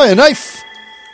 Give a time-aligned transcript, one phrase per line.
[0.00, 0.64] Hiya, Nath.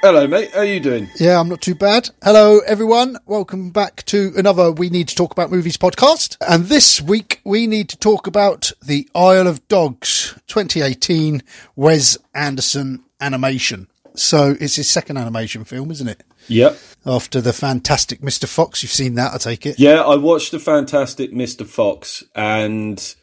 [0.00, 0.52] Hello, mate.
[0.52, 1.10] How are you doing?
[1.18, 2.10] Yeah, I'm not too bad.
[2.22, 3.16] Hello, everyone.
[3.26, 6.36] Welcome back to another We Need to Talk About Movies podcast.
[6.48, 11.42] And this week, we need to talk about The Isle of Dogs 2018
[11.74, 13.88] Wes Anderson animation.
[14.14, 16.22] So it's his second animation film, isn't it?
[16.46, 16.78] Yep.
[17.04, 18.46] After the fantastic Mr.
[18.46, 18.84] Fox.
[18.84, 19.80] You've seen that, I take it?
[19.80, 21.66] Yeah, I watched the fantastic Mr.
[21.66, 23.16] Fox and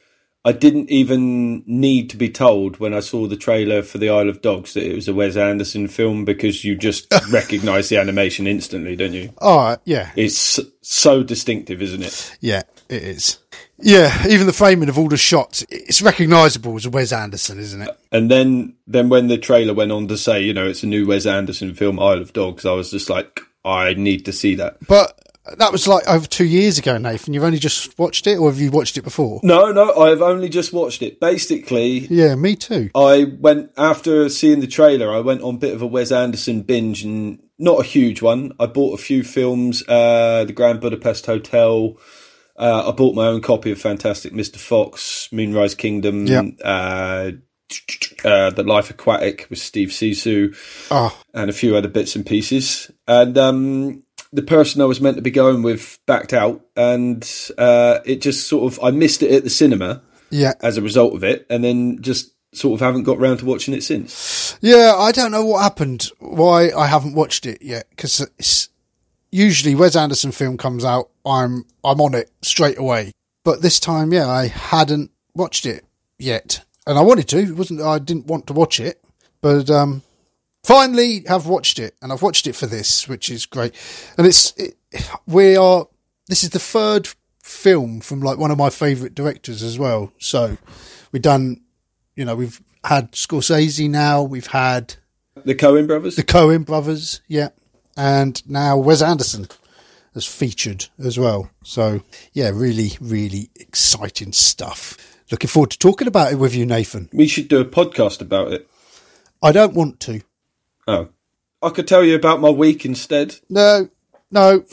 [0.46, 4.28] I didn't even need to be told when I saw the trailer for The Isle
[4.28, 8.46] of Dogs that it was a Wes Anderson film because you just recognise the animation
[8.46, 9.34] instantly, don't you?
[9.42, 10.12] Oh, yeah.
[10.18, 12.38] It's so distinctive, isn't it?
[12.42, 13.40] Yeah, it is.
[13.80, 17.82] Yeah, even the framing of all the shots, it's recognisable as a Wes Anderson, isn't
[17.82, 17.98] it?
[18.12, 21.08] And then, then when the trailer went on to say, you know, it's a new
[21.08, 24.78] Wes Anderson film, Isle of Dogs, I was just like, I need to see that.
[24.88, 25.18] But
[25.58, 27.34] that was like over two years ago, Nathan.
[27.34, 29.40] You've only just watched it, or have you watched it before?
[29.44, 31.20] No, no, I've only just watched it.
[31.20, 32.90] Basically, Yeah, me too.
[32.96, 35.12] I went after seeing the trailer.
[35.14, 38.54] I went on a bit of a Wes Anderson binge, and not a huge one.
[38.60, 41.98] I bought a few films, uh, The Grand Budapest Hotel.
[42.56, 44.58] Uh, I bought my own copy of Fantastic Mr.
[44.58, 46.28] Fox, Moonrise Kingdom,
[46.64, 47.32] uh,
[48.24, 50.56] uh, The Life Aquatic with Steve Zissou,
[50.92, 52.92] Oh, and a few other bits and pieces.
[53.08, 54.03] And um,
[54.34, 57.24] the person I was meant to be going with backed out, and
[57.58, 60.54] uh, it just sort of I missed it at the cinema yeah.
[60.62, 63.74] as a result of it, and then just sort of haven't got round to watching
[63.74, 64.58] it since.
[64.62, 68.70] Yeah, I don't know what happened, why I haven't watched it yet, because it's
[69.32, 73.12] usually Wes Anderson film comes out, I'm I'm on it straight away.
[73.44, 75.86] But this time, yeah, I hadn't watched it
[76.18, 77.40] yet, and I wanted to.
[77.40, 79.04] It wasn't I didn't want to watch it,
[79.42, 80.02] but um,
[80.64, 83.74] finally have watched it, and I've watched it for this, which is great.
[84.18, 84.76] And it's it,
[85.28, 85.88] we are
[86.28, 87.10] this is the third
[87.42, 90.12] film from like one of my favourite directors as well.
[90.18, 90.58] So
[91.12, 91.62] we've done,
[92.16, 94.96] you know, we've had Scorsese now, we've had
[95.44, 96.16] The Coen brothers.
[96.16, 97.50] the Coen brothers, yeah,
[97.98, 99.48] and now Wes Anderson
[100.14, 101.50] has featured as well.
[101.64, 102.02] So
[102.34, 104.98] yeah, really, really exciting stuff.
[105.32, 107.10] Looking forward to talking about it with you, Nathan.
[107.12, 108.70] we should do a podcast about it.
[109.42, 110.22] I don't want to.
[110.88, 111.10] Oh,
[111.62, 113.36] I could tell you about my week instead.
[113.50, 113.90] No,
[114.32, 114.60] no.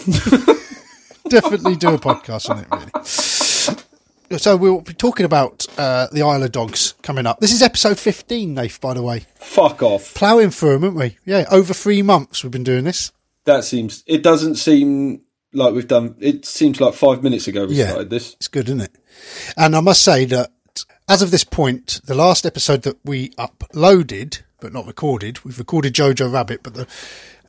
[1.28, 4.38] Definitely do a podcast on it, really.
[4.38, 7.41] So we'll be talking about uh, the Isle of Dogs coming up.
[7.41, 9.26] This is episode 15, Nath, by the way.
[9.37, 10.15] Fuck off.
[10.15, 11.16] Ploughing through them, haven't we?
[11.25, 13.12] Yeah, over three months we've been doing this.
[13.44, 14.03] That seems.
[14.06, 15.22] It doesn't seem
[15.53, 16.15] like we've done.
[16.20, 17.88] It seems like five minutes ago we Yeah.
[17.91, 18.34] started this.
[18.34, 18.97] It's good, isn't it?
[19.56, 20.50] And I must say that
[21.09, 25.94] as of this point, the last episode that we uploaded, but not recorded, we've recorded
[25.94, 26.87] Jojo Rabbit, but the,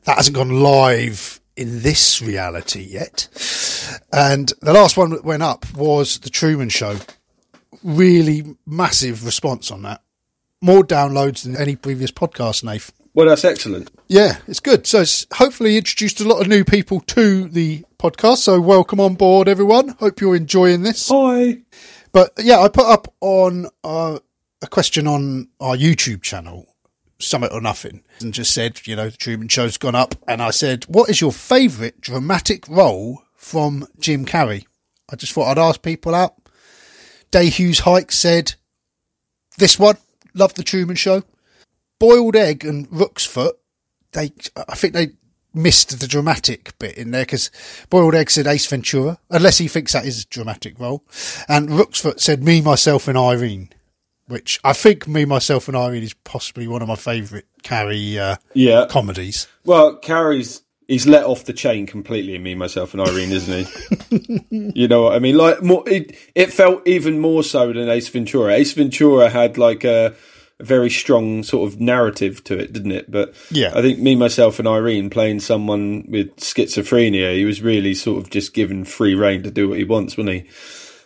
[0.03, 3.27] that hasn't gone live in this reality yet.
[4.11, 6.97] And the last one that went up was The Truman Show.
[7.83, 10.01] Really massive response on that.
[10.61, 12.91] More downloads than any previous podcast, Nath.
[13.13, 13.91] Well, that's excellent.
[14.07, 14.87] Yeah, it's good.
[14.87, 18.37] So it's hopefully introduced a lot of new people to the podcast.
[18.37, 19.89] So welcome on board, everyone.
[19.89, 21.09] Hope you're enjoying this.
[21.09, 21.57] Hi.
[22.13, 24.19] But yeah, I put up on uh,
[24.61, 26.70] a question on our YouTube channel,
[27.21, 30.15] Summit or Nothing, and just said, you know, the Truman Show's gone up.
[30.27, 34.65] And I said, what is your favourite dramatic role from Jim Carrey?
[35.11, 36.35] I just thought I'd ask people out.
[37.31, 38.55] Day Hughes Hike said,
[39.57, 39.97] this one,
[40.33, 41.23] love the Truman Show.
[41.99, 43.57] Boiled Egg and Rook's Foot,
[44.13, 45.09] they, I think they
[45.53, 47.51] missed the dramatic bit in there because
[47.89, 51.03] Boiled Egg said Ace Ventura, unless he thinks that is a dramatic role.
[51.47, 53.69] And Rooksfoot said Me, Myself and Irene,
[54.27, 58.37] which I think Me, Myself and Irene is possibly one of my favourite Carrey uh,
[58.53, 58.87] Yeah.
[58.89, 59.47] comedies.
[59.65, 62.35] Well, Carrey's he's let off the chain completely.
[62.35, 64.45] In me, myself, and Irene, isn't he?
[64.75, 65.37] you know what I mean?
[65.37, 68.53] Like more, it, it felt even more so than Ace Ventura.
[68.53, 70.13] Ace Ventura had like a,
[70.59, 73.09] a very strong sort of narrative to it, didn't it?
[73.09, 73.71] But Yeah.
[73.73, 78.29] I think me, myself, and Irene playing someone with schizophrenia, he was really sort of
[78.29, 80.49] just given free reign to do what he wants, wasn't he?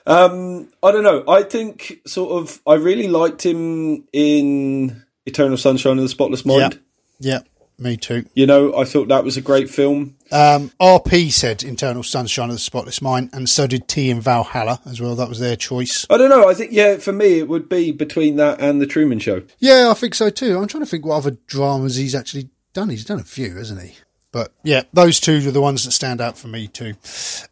[0.05, 1.23] Um, I don't know.
[1.27, 6.79] I think sort of I really liked him in Eternal Sunshine of the Spotless Mind.
[7.19, 7.39] Yeah,
[7.79, 8.25] me too.
[8.33, 10.15] You know, I thought that was a great film.
[10.31, 14.79] Um, RP said Internal Sunshine of the Spotless Mind, and so did T in Valhalla
[14.85, 15.15] as well.
[15.15, 16.05] That was their choice.
[16.09, 16.47] I don't know.
[16.47, 19.43] I think yeah, for me it would be between that and the Truman Show.
[19.59, 20.57] Yeah, I think so too.
[20.57, 22.89] I'm trying to think what other dramas he's actually done.
[22.89, 23.95] He's done a few, hasn't he?
[24.31, 26.95] But yeah, those two are the ones that stand out for me too.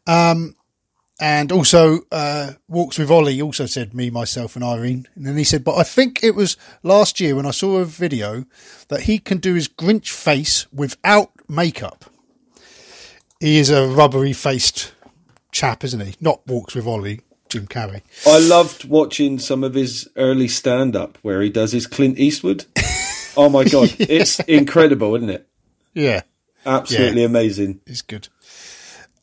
[0.05, 0.55] Um,
[1.19, 5.07] and also, uh, Walks with Ollie also said me, myself, and Irene.
[5.15, 7.85] And then he said, but I think it was last year when I saw a
[7.85, 8.45] video
[8.89, 12.05] that he can do his Grinch face without makeup.
[13.39, 14.93] He is a rubbery faced
[15.51, 16.15] chap, isn't he?
[16.19, 18.01] Not Walks with Ollie, Jim Carrey.
[18.25, 22.65] I loved watching some of his early stand up where he does his Clint Eastwood.
[23.35, 25.47] Oh my god, it's incredible, isn't it?
[25.95, 26.21] Yeah,
[26.67, 27.81] Absolutely amazing.
[27.87, 28.27] it's good.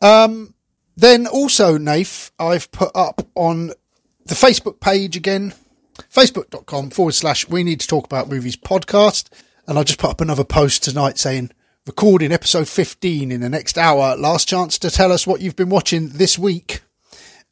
[0.03, 0.53] Um,
[1.01, 3.69] then also, Nath, I've put up on
[4.27, 5.55] the Facebook page again,
[6.13, 9.29] facebook.com forward slash we need to talk about movies podcast.
[9.67, 11.53] And I just put up another post tonight saying,
[11.87, 14.17] recording episode 15 in the next hour.
[14.17, 16.83] Last chance to tell us what you've been watching this week.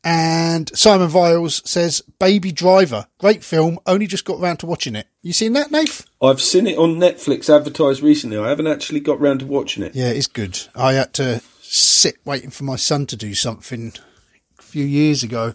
[0.04, 3.78] And Simon Viles says, Baby Driver, great film.
[3.86, 5.08] Only just got round to watching it.
[5.22, 6.06] You seen that, Nath?
[6.22, 8.38] I've seen it on Netflix advertised recently.
[8.38, 9.94] I haven't actually got round to watching it.
[9.94, 10.58] Yeah, it's good.
[10.74, 11.42] I had to
[11.74, 13.92] sit waiting for my son to do something
[14.58, 15.54] a few years ago,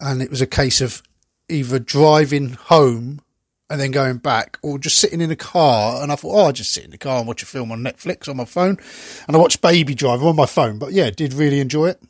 [0.00, 1.02] and it was a case of
[1.48, 3.20] either driving home
[3.68, 6.02] and then going back, or just sitting in a car.
[6.02, 7.84] And I thought, oh, I'll just sit in the car and watch a film on
[7.84, 8.78] Netflix on my phone.
[9.28, 12.02] And I watched Baby Driver on my phone, but yeah, did really enjoy it.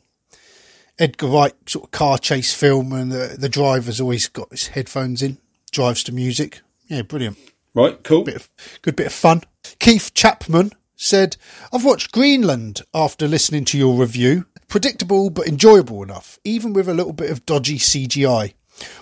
[0.97, 5.21] Edgar Wright sort of car chase film, and the the driver's always got his headphones
[5.21, 5.37] in,
[5.71, 6.61] drives to music.
[6.87, 7.37] Yeah, brilliant
[7.73, 8.23] Right, cool.
[8.23, 8.49] bit of,
[8.81, 9.43] good bit of fun.
[9.79, 11.37] Keith Chapman said,
[11.73, 14.45] I've watched Greenland after listening to your review.
[14.67, 18.53] Predictable but enjoyable enough, even with a little bit of dodgy CGI.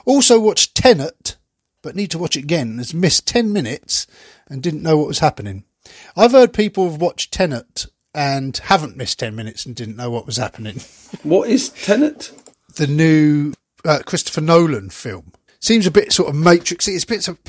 [0.06, 1.38] Also watched Tenet,
[1.84, 2.78] but need to watch it again.
[2.78, 4.08] Has missed 10 minutes
[4.48, 5.66] and didn't know what was happening.
[6.16, 7.86] I've heard people have watched Tenet
[8.16, 10.82] and haven't missed 10 minutes and didn't know what was happening.
[11.24, 12.32] What is Tenet?
[12.76, 13.54] The new
[13.84, 16.96] uh, Christopher Nolan film seems a bit sort of Matrixy.
[16.96, 17.40] It's bits of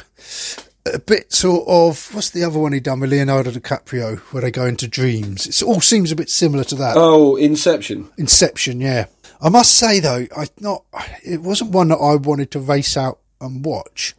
[0.86, 4.50] a bit sort of what's the other one he done with Leonardo DiCaprio where they
[4.50, 5.46] go into dreams.
[5.46, 6.96] It all seems a bit similar to that.
[6.96, 8.10] Oh, Inception.
[8.16, 9.06] Inception, yeah.
[9.42, 10.84] I must say though, I not
[11.24, 14.14] it wasn't one that I wanted to race out and watch.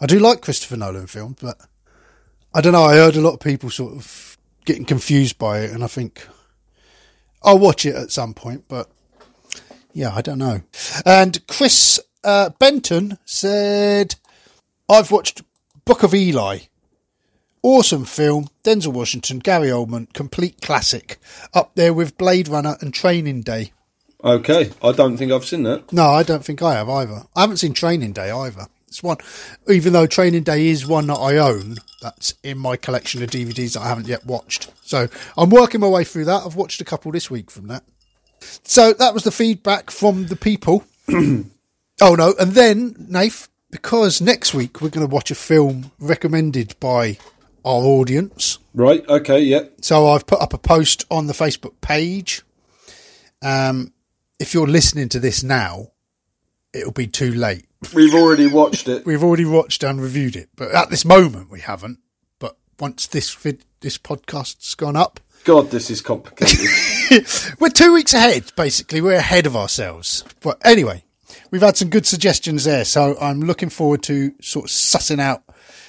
[0.00, 1.58] I do like Christopher Nolan films, but
[2.52, 2.84] I don't know.
[2.84, 6.26] I heard a lot of people sort of getting confused by it, and I think
[7.42, 8.64] I'll watch it at some point.
[8.68, 8.88] But
[9.92, 10.62] yeah, I don't know.
[11.06, 14.16] And Chris uh, Benton said,
[14.88, 15.42] "I've watched
[15.84, 16.60] Book of Eli."
[17.62, 21.18] Awesome film, Denzel Washington, Gary Oldman, complete classic,
[21.54, 23.72] up there with Blade Runner and Training Day.
[24.22, 25.92] Okay, I don't think I've seen that.
[25.92, 27.22] No, I don't think I have either.
[27.34, 28.66] I haven't seen Training Day either.
[28.88, 29.18] It's one,
[29.68, 33.74] even though Training Day is one that I own, that's in my collection of DVDs
[33.74, 34.70] that I haven't yet watched.
[34.82, 36.42] So I'm working my way through that.
[36.46, 37.82] I've watched a couple this week from that.
[38.62, 40.84] So that was the feedback from the people.
[41.10, 46.78] oh no, and then Nath, because next week we're going to watch a film recommended
[46.78, 47.18] by
[47.64, 48.60] our audience.
[48.72, 49.64] Right, okay, yeah.
[49.80, 52.42] So I've put up a post on the Facebook page.
[53.42, 53.92] Um,
[54.38, 55.88] if you're listening to this now,
[56.72, 57.66] it'll be too late.
[57.92, 59.04] We've already watched it.
[59.04, 61.98] We've already watched and reviewed it, but at this moment we haven't.
[62.38, 66.70] But once this vid- this podcast's gone up, God, this is complicated.
[67.58, 68.52] we're two weeks ahead.
[68.56, 70.24] Basically, we're ahead of ourselves.
[70.40, 71.03] But anyway,
[71.50, 75.42] we've had some good suggestions there, so I'm looking forward to sort of sussing out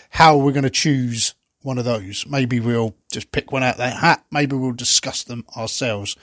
[0.10, 2.26] how we're going to choose one of those.
[2.28, 4.26] Maybe we'll just pick one out of that hat.
[4.32, 6.16] Maybe we'll discuss them ourselves.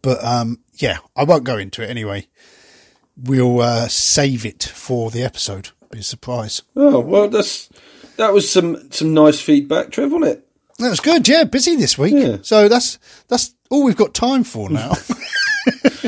[0.00, 2.28] But um, yeah, I won't go into it anyway.
[3.16, 5.70] We'll uh, save it for the episode.
[5.90, 6.62] Be a surprise.
[6.74, 7.68] oh, well, that's
[8.16, 10.48] that was some some nice feedback, Trev, wasn't it?
[10.78, 11.28] That was good.
[11.28, 12.14] Yeah, busy this week.
[12.14, 12.38] Yeah.
[12.42, 12.98] So that's
[13.28, 14.92] that's all we've got time for now.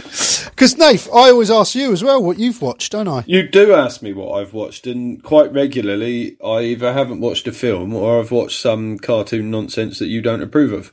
[0.54, 3.24] Because Nath, I always ask you as well what you've watched, don't I?
[3.26, 7.52] You do ask me what I've watched, and quite regularly, I either haven't watched a
[7.52, 10.92] film or I've watched some cartoon nonsense that you don't approve of.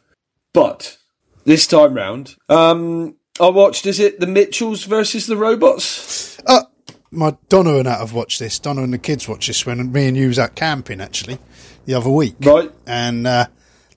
[0.51, 0.98] But
[1.46, 3.86] this time round, um, I watched.
[3.86, 6.39] Is it the Mitchells versus the Robots?
[6.48, 6.63] Uh,
[7.12, 8.58] my Donna and I have watched this.
[8.58, 11.38] Donna and the kids watched this when me and you was out camping actually
[11.86, 12.72] the other week, Right.
[12.88, 13.46] and uh,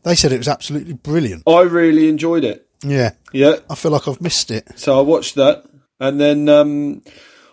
[0.03, 1.43] they said it was absolutely brilliant.
[1.47, 2.69] I really enjoyed it.
[2.85, 3.57] Yeah, Yeah.
[3.71, 4.69] I feel like I've missed it.
[4.79, 5.65] So I watched that,
[5.99, 7.03] and then um,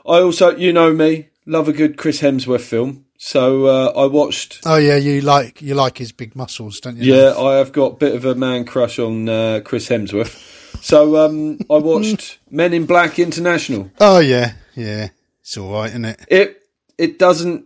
[0.06, 3.06] I also, you know me, love a good Chris Hemsworth film.
[3.18, 4.62] So uh, I watched.
[4.66, 7.14] Oh yeah, you like you like his big muscles, don't you?
[7.14, 10.48] Yeah, I have got a bit of a man crush on uh, Chris Hemsworth.
[10.84, 13.92] So um, I watched Men in Black International.
[14.00, 15.10] Oh yeah, yeah.
[15.42, 16.26] It's all right, isn't it?
[16.28, 16.62] It
[16.98, 17.66] it doesn't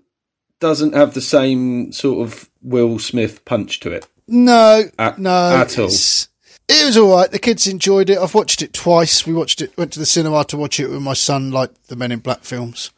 [0.60, 4.06] doesn't have the same sort of Will Smith punch to it.
[4.28, 5.86] No, At- no, at all.
[5.86, 6.28] it's-
[6.68, 7.30] It was all right.
[7.32, 8.18] The kids enjoyed it.
[8.18, 9.26] I've watched it twice.
[9.28, 9.78] We watched it.
[9.78, 12.42] Went to the cinema to watch it with my son, like the Men in Black
[12.44, 12.92] films.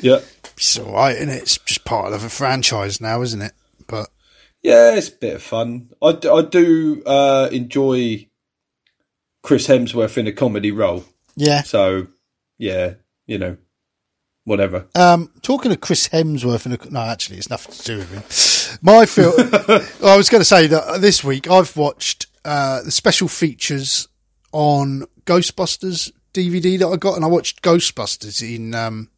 [0.00, 0.20] Yeah,
[0.56, 1.42] It's all right, and it?
[1.42, 3.52] it's just part of a franchise now, isn't it?
[3.86, 4.08] But
[4.62, 5.90] yeah, it's a bit of fun.
[6.00, 8.26] I, I do uh, enjoy
[9.42, 11.04] Chris Hemsworth in a comedy role.
[11.36, 11.62] yeah.
[11.62, 12.06] So
[12.58, 12.94] yeah,
[13.26, 13.56] you know,
[14.44, 14.86] whatever.
[14.94, 18.78] Um, talking of Chris Hemsworth, and a, no, actually, it's nothing to do with him.
[18.82, 19.34] My film.
[20.08, 24.08] I was going to say that this week I've watched uh, the special features
[24.52, 29.10] on Ghostbusters DVD that I got, and I watched Ghostbusters in um,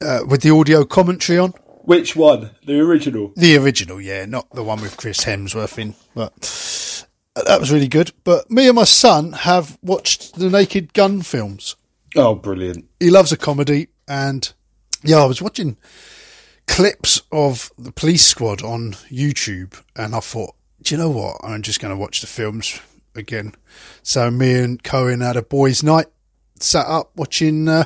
[0.00, 1.50] uh, with the audio commentary on.
[1.84, 2.50] Which one?
[2.64, 3.32] The original?
[3.36, 5.94] The original, yeah, not the one with Chris Hemsworth in.
[6.14, 6.32] But
[7.34, 8.12] that was really good.
[8.24, 11.76] But me and my son have watched the Naked Gun films.
[12.16, 12.86] Oh, brilliant.
[13.00, 14.50] He loves a comedy, and
[15.02, 15.76] yeah, I was watching
[16.66, 20.54] clips of the police squad on YouTube, and I thought,
[20.84, 21.36] do you know what?
[21.42, 22.80] I'm just going to watch the films
[23.14, 23.54] again.
[24.02, 26.06] So me and Cohen had a boys' night,
[26.60, 27.84] sat up watching uh,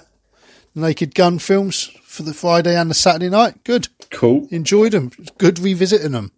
[0.74, 3.62] Naked Gun films for the Friday and the Saturday night.
[3.64, 4.48] Good, Cool.
[4.50, 5.10] enjoyed them.
[5.38, 6.32] Good revisiting them.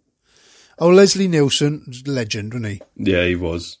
[0.79, 2.81] Oh, Leslie Nielsen, was legend, wasn't he?
[2.95, 3.77] Yeah, he was.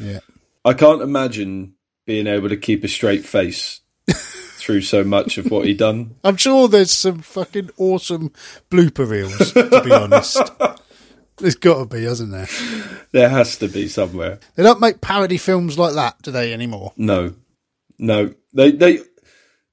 [0.00, 0.20] Yeah.
[0.64, 1.74] I can't imagine
[2.06, 3.80] being able to keep a straight face
[4.10, 6.16] through so much of what he done.
[6.24, 8.32] I'm sure there's some fucking awesome
[8.70, 10.40] blooper reels, to be honest.
[11.38, 12.48] There's got to be, hasn't there?
[13.12, 14.38] There has to be somewhere.
[14.54, 16.92] They don't make parody films like that, do they, anymore?
[16.96, 17.34] No,
[17.98, 18.34] no.
[18.52, 19.00] They they.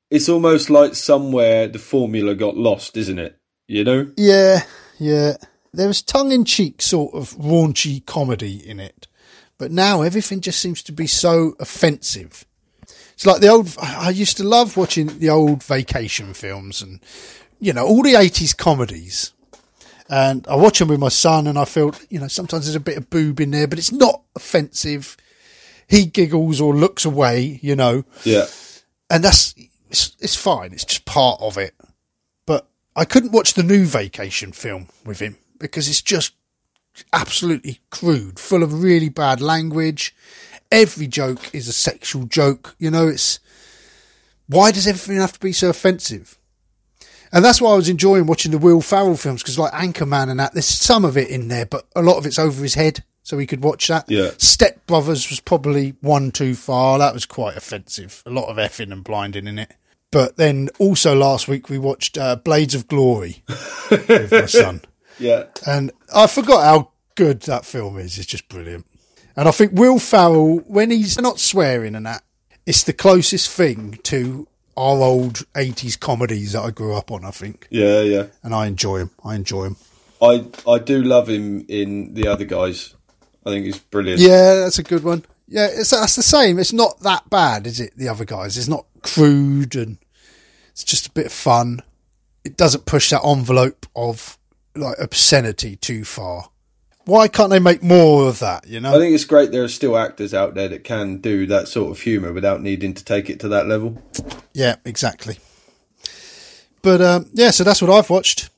[0.09, 3.39] It's almost like somewhere the formula got lost, isn't it?
[3.67, 4.11] You know.
[4.17, 4.63] Yeah,
[4.99, 5.37] yeah.
[5.73, 9.07] There was tongue in cheek sort of raunchy comedy in it.
[9.57, 12.45] But now everything just seems to be so offensive.
[13.13, 16.99] It's like the old, I I used to love watching the old vacation films and,
[17.59, 19.33] you know, all the 80s comedies.
[20.13, 22.81] And I watch them with my son and I feel, you know, sometimes there's a
[22.81, 25.15] bit of boob in there, but it's not offensive.
[25.87, 28.45] He giggles or looks away, you know Yeah.
[29.09, 29.55] and that's
[29.89, 30.73] it's, it's fine.
[30.73, 31.73] It's just part of it.
[32.45, 36.33] But I couldn't watch the new Vacation film with him because it's just
[37.13, 40.13] absolutely crude, full of really bad language.
[40.71, 42.75] Every joke is a sexual joke.
[42.79, 43.39] You know, it's
[44.47, 46.37] why does everything have to be so offensive?
[47.33, 50.39] And that's why I was enjoying watching the Will Ferrell films because, like Anchorman and
[50.39, 53.03] that, there's some of it in there, but a lot of it's over his head,
[53.23, 54.09] so he could watch that.
[54.09, 54.31] Yeah.
[54.37, 56.99] Step Brothers was probably one too far.
[56.99, 58.21] That was quite offensive.
[58.25, 59.71] A lot of effing and blinding in it.
[60.11, 63.43] But then also last week we watched uh, Blades of Glory
[63.89, 64.81] with my son,
[65.17, 65.45] Yeah.
[65.65, 68.17] and I forgot how good that film is.
[68.17, 68.85] It's just brilliant.
[69.37, 72.23] And I think Will Ferrell, when he's not swearing and that,
[72.65, 74.47] it's the closest thing to
[74.77, 77.67] our old 80s comedies that I grew up on, I think.
[77.69, 78.01] Yeah.
[78.01, 78.27] Yeah.
[78.43, 79.11] And I enjoy him.
[79.23, 79.75] I enjoy him.
[80.21, 82.93] I I do love him in the other guys.
[83.45, 84.21] I think he's brilliant.
[84.21, 85.25] Yeah, that's a good one.
[85.47, 86.59] Yeah, it's that's the same.
[86.59, 87.97] It's not that bad, is it?
[87.97, 89.97] The other guys, it's not crude and
[90.69, 91.81] it's just a bit of fun.
[92.43, 94.37] It doesn't push that envelope of
[94.75, 96.49] like obscenity too far.
[97.05, 98.67] Why can't they make more of that?
[98.67, 101.45] You know, I think it's great there are still actors out there that can do
[101.47, 104.01] that sort of humour without needing to take it to that level.
[104.53, 105.37] Yeah, exactly.
[106.81, 108.49] But um, yeah, so that's what I've watched,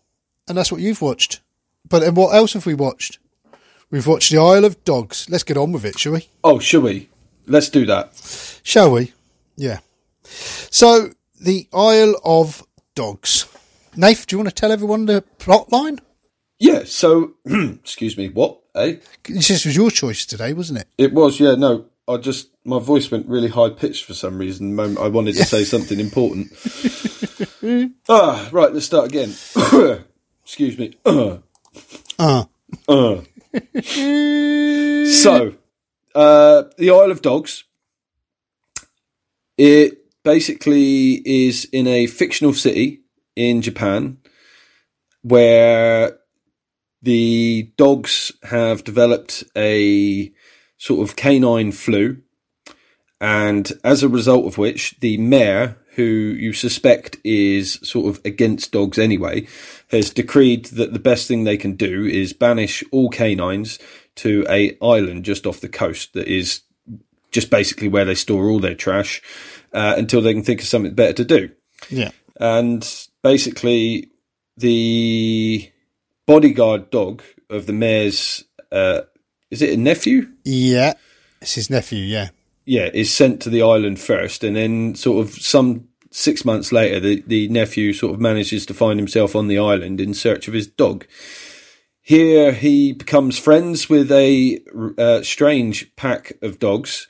[0.48, 1.42] and that's what you've watched.
[1.88, 3.20] But and what else have we watched?
[3.90, 5.30] We've watched The Isle of Dogs.
[5.30, 6.28] Let's get on with it, shall we?
[6.44, 7.10] Oh, shall we?
[7.46, 8.60] Let's do that.
[8.64, 9.14] Shall we?
[9.56, 9.80] Yeah.
[10.24, 13.46] So, The Isle of Dogs.
[13.96, 16.00] Nath, do you want to tell everyone the plot line?
[16.64, 16.84] Yeah.
[16.86, 18.30] So, excuse me.
[18.30, 18.62] What?
[18.76, 18.96] Eh?
[19.28, 20.88] This was your choice today, wasn't it?
[20.98, 21.38] It was.
[21.38, 21.56] Yeah.
[21.56, 21.88] No.
[22.08, 24.70] I just my voice went really high pitched for some reason.
[24.70, 26.54] The moment I wanted to say something important.
[28.10, 28.74] ah, right.
[28.74, 29.34] Let's start again.
[30.44, 30.96] excuse me.
[32.20, 32.46] Uh,
[32.88, 33.22] Uh.
[33.82, 35.56] so,
[36.14, 37.64] uh, the Isle of Dogs.
[39.58, 43.02] It basically is in a fictional city
[43.36, 44.20] in Japan
[45.24, 46.20] where
[47.04, 50.32] the dogs have developed a
[50.78, 52.22] sort of canine flu,
[53.20, 58.72] and as a result of which, the mayor, who you suspect is sort of against
[58.72, 59.48] dogs anyway,
[59.92, 63.80] has decreed that the best thing they can do is banish all canines
[64.16, 66.62] to a island just off the coast that is
[67.32, 69.22] just basically where they store all their trash
[69.74, 71.50] uh, until they can think of something better to do.
[71.90, 72.12] yeah.
[72.40, 74.10] And basically,
[74.58, 75.70] the
[76.26, 79.02] bodyguard dog of the mayor's uh,
[79.54, 80.30] is it a nephew?
[80.44, 80.94] Yeah.
[81.40, 82.30] It's his nephew, yeah.
[82.66, 87.00] yeah, is sent to the island first, and then sort of some six months later,
[87.00, 90.54] the, the nephew sort of manages to find himself on the island in search of
[90.54, 91.06] his dog.
[92.02, 94.60] Here, he becomes friends with a
[94.98, 97.08] uh, strange pack of dogs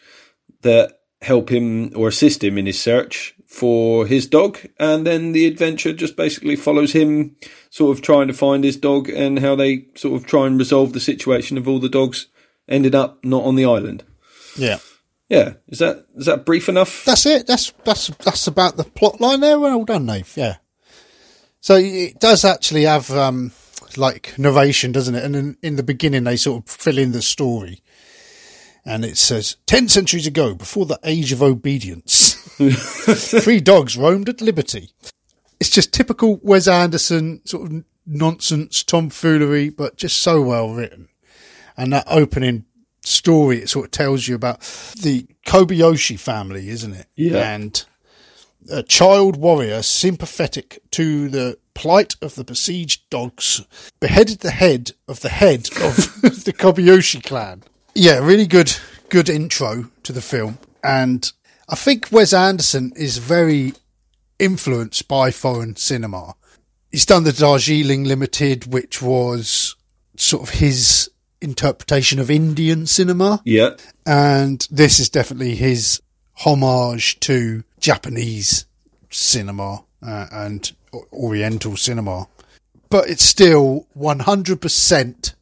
[0.61, 5.45] that help him or assist him in his search for his dog, and then the
[5.45, 7.35] adventure just basically follows him
[7.69, 10.91] sort of trying to find his dog and how they sort of try and resolve
[10.91, 12.29] the situation of all the dogs
[12.67, 14.03] ended up not on the island.
[14.57, 14.79] Yeah.
[15.29, 17.05] Yeah, is that is that brief enough?
[17.05, 17.45] That's it.
[17.45, 19.59] That's that's that's about the plot line there.
[19.59, 20.35] Well done, Nath.
[20.35, 20.57] Yeah.
[21.59, 23.51] So it does actually have um,
[23.95, 25.23] like narration, doesn't it?
[25.23, 27.81] And in, in the beginning, they sort of fill in the story,
[28.85, 34.41] and it says ten centuries ago, before the age of obedience, three dogs roamed at
[34.41, 34.91] liberty.
[35.59, 41.07] it's just typical Wes Anderson sort of nonsense tomfoolery, but just so well written.
[41.77, 42.65] And that opening
[43.01, 44.59] story, it sort of tells you about
[45.01, 47.07] the Kobayashi family, isn't it?
[47.15, 47.53] Yeah.
[47.53, 47.83] And
[48.71, 53.65] a child warrior sympathetic to the plight of the besieged dogs
[53.99, 55.95] beheaded the head of the head of
[56.45, 57.63] the Kobayashi clan.
[57.95, 58.73] Yeah, really good,
[59.09, 60.59] good intro to the film.
[60.83, 61.31] And
[61.69, 63.73] I think Wes Anderson is very
[64.39, 66.35] influenced by foreign cinema.
[66.91, 69.75] He's done the Darjeeling Limited, which was
[70.17, 71.09] sort of his
[71.41, 73.41] interpretation of Indian cinema.
[73.45, 73.71] Yeah.
[74.05, 76.01] And this is definitely his
[76.35, 78.65] homage to Japanese
[79.09, 80.71] cinema uh, and
[81.11, 82.27] Oriental cinema.
[82.89, 85.33] But it's still 100%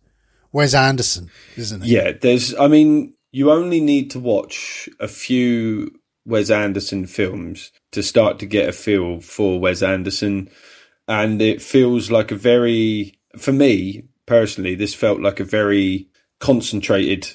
[0.53, 1.87] Wes Anderson, isn't it?
[1.87, 2.55] Yeah, there's.
[2.55, 8.45] I mean, you only need to watch a few Wes Anderson films to start to
[8.45, 10.49] get a feel for Wes Anderson,
[11.07, 16.07] and it feels like a very, for me personally, this felt like a very
[16.39, 17.27] concentrated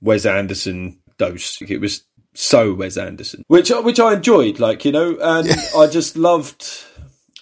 [0.00, 1.60] Wes Anderson dose.
[1.62, 4.58] It was so Wes Anderson, which uh, which I enjoyed.
[4.58, 6.84] Like you know, and I just loved.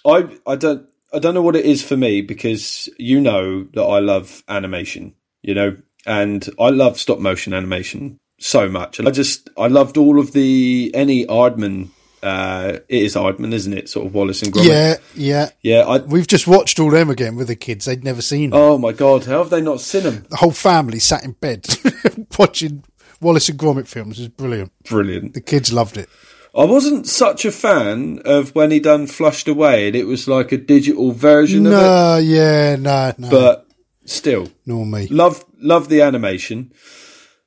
[0.05, 3.83] I I don't I don't know what it is for me because you know that
[3.83, 8.99] I love animation, you know, and I love stop motion animation so much.
[8.99, 11.89] And I just I loved all of the any Aardman.
[12.21, 13.89] Uh, it is Aardman, isn't it?
[13.89, 14.65] Sort of Wallace and Gromit.
[14.65, 15.49] Yeah, yeah.
[15.61, 15.79] yeah.
[15.81, 17.85] I, We've just watched all them again with the kids.
[17.85, 18.59] They'd never seen them.
[18.59, 20.25] oh my god, how have they not seen them?
[20.29, 21.65] The whole family sat in bed
[22.39, 22.83] watching
[23.19, 24.19] Wallace and Gromit films.
[24.19, 24.71] Is brilliant.
[24.83, 25.33] Brilliant.
[25.33, 26.09] The kids loved it.
[26.55, 30.51] I wasn't such a fan of when he done Flushed Away, and it was like
[30.51, 31.75] a digital version of it.
[31.75, 33.29] No, yeah, no, no.
[33.29, 33.67] But
[34.05, 35.07] still, nor me.
[35.07, 36.71] love love the animation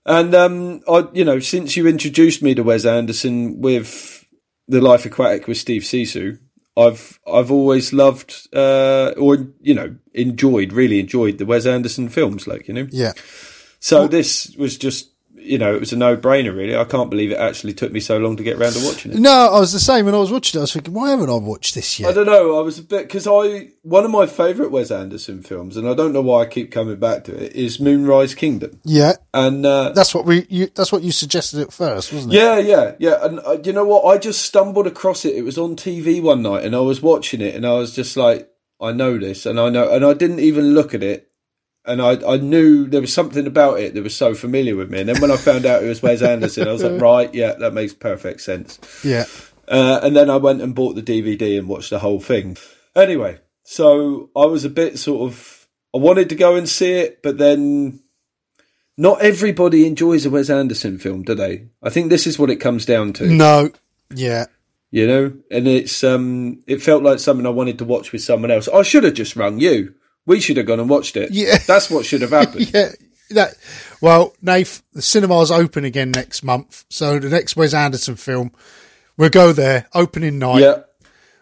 [0.06, 4.24] and um i you know since you introduced me to wes anderson with
[4.68, 6.38] the life aquatic with steve zissou
[6.76, 12.46] i've i've always loved uh or you know enjoyed really enjoyed the wes anderson films
[12.46, 13.12] like you know Yeah.
[13.80, 15.10] so this was just
[15.46, 18.18] you know it was a no-brainer really i can't believe it actually took me so
[18.18, 20.30] long to get around to watching it No, I was the same when I was
[20.30, 20.60] watching it.
[20.60, 22.10] I was thinking, why haven't I watched this yet?
[22.10, 22.58] I don't know.
[22.58, 25.94] I was a bit because I one of my favourite Wes Anderson films, and I
[25.94, 29.92] don't know why I keep coming back to it, is Moonrise Kingdom, Yeah, and uh,
[29.92, 30.46] that's what we.
[30.48, 32.36] You, that's what you suggested at first, wasn't it?
[32.36, 33.24] Yeah, yeah, yeah.
[33.24, 34.04] And uh, you know what?
[34.04, 35.34] I just stumbled across it.
[35.36, 38.16] It was on TV one night, and I was watching it, and I was just
[38.16, 38.48] like,
[38.80, 41.30] I know this, and I know, and I didn't even look at it,
[41.86, 45.00] and I I knew there was something about it that was so familiar with me.
[45.00, 47.52] And then when I found out it was Wes Anderson, I was like, right, yeah,
[47.54, 48.78] that makes perfect sense.
[49.04, 49.24] Yeah.
[49.68, 52.56] Uh, and then I went and bought the DVD and watched the whole thing.
[52.94, 57.20] Anyway, so I was a bit sort of, I wanted to go and see it,
[57.22, 57.98] but then
[58.96, 61.66] not everybody enjoys a Wes Anderson film, do they?
[61.82, 63.70] I think this is what it comes down to, No.
[64.14, 64.46] Yeah.
[64.92, 65.32] you know.
[65.50, 68.68] And it's um, it felt like something I wanted to watch with someone else.
[68.68, 69.95] I should have just rung you.
[70.26, 71.30] We should have gone and watched it.
[71.32, 71.58] Yeah.
[71.66, 72.70] that's what should have happened.
[72.74, 72.90] Yeah.
[73.30, 73.56] That.
[74.00, 78.52] Well, Nath, the cinema's open again next month, so the next Wes Anderson film,
[79.16, 80.82] we'll go there opening night, yeah.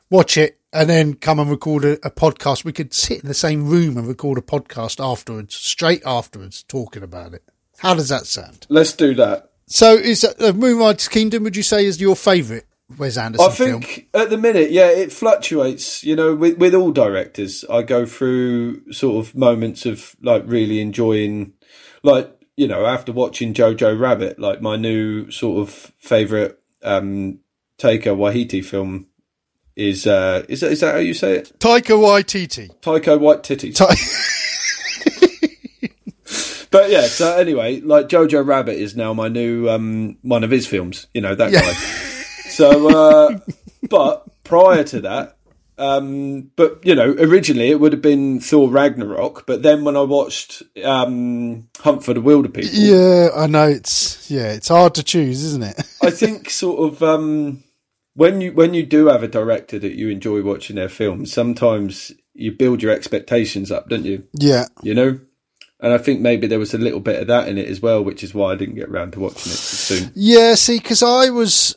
[0.09, 2.65] watch it, and then come and record a, a podcast.
[2.65, 7.03] We could sit in the same room and record a podcast afterwards, straight afterwards, talking
[7.03, 7.43] about it.
[7.77, 8.67] How does that sound?
[8.71, 9.51] Let's do that.
[9.67, 11.43] So, is uh, Moonrise Kingdom?
[11.43, 12.65] Would you say is your favourite
[12.99, 13.81] Wes Anderson I film?
[13.83, 16.03] think at the minute, yeah, it fluctuates.
[16.05, 20.81] You know, with with all directors, I go through sort of moments of like really
[20.81, 21.53] enjoying,
[22.03, 27.41] like you know, after watching Jojo Rabbit, like my new sort of favorite um,
[27.79, 29.07] Taika Waititi film
[29.77, 31.53] is uh, is that is that how you say it?
[31.59, 32.71] Taika Waititi.
[32.81, 33.75] Taika White Titties.
[33.77, 33.95] Ta-
[36.71, 40.67] But yeah, so anyway, like Jojo Rabbit is now my new um, one of his
[40.67, 41.07] films.
[41.15, 41.61] You know that Yeah.
[41.61, 41.73] guy.
[42.55, 43.39] So, uh,
[43.89, 45.37] but prior to that,
[45.77, 49.47] um, but you know, originally it would have been Thor Ragnarok.
[49.47, 54.53] But then when I watched um, Hunt for the Wilderpeople, yeah, I know it's yeah,
[54.53, 55.81] it's hard to choose, isn't it?
[56.03, 57.65] I think sort of um,
[58.15, 62.13] when you when you do have a director that you enjoy watching their films, sometimes
[62.35, 64.27] you build your expectations up, don't you?
[64.35, 65.21] yeah, You know.
[65.81, 68.03] And I think maybe there was a little bit of that in it as well,
[68.03, 70.13] which is why I didn't get around to watching it so soon.
[70.15, 70.55] yeah.
[70.55, 71.77] See, because I was,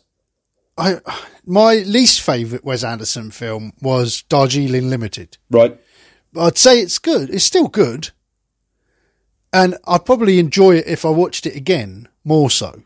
[0.77, 0.99] I
[1.45, 5.37] my least favourite Wes Anderson film was Darjeeling Limited.
[5.49, 5.79] Right?
[6.37, 7.29] I'd say it's good.
[7.29, 8.11] It's still good,
[9.51, 12.83] and I'd probably enjoy it if I watched it again more so.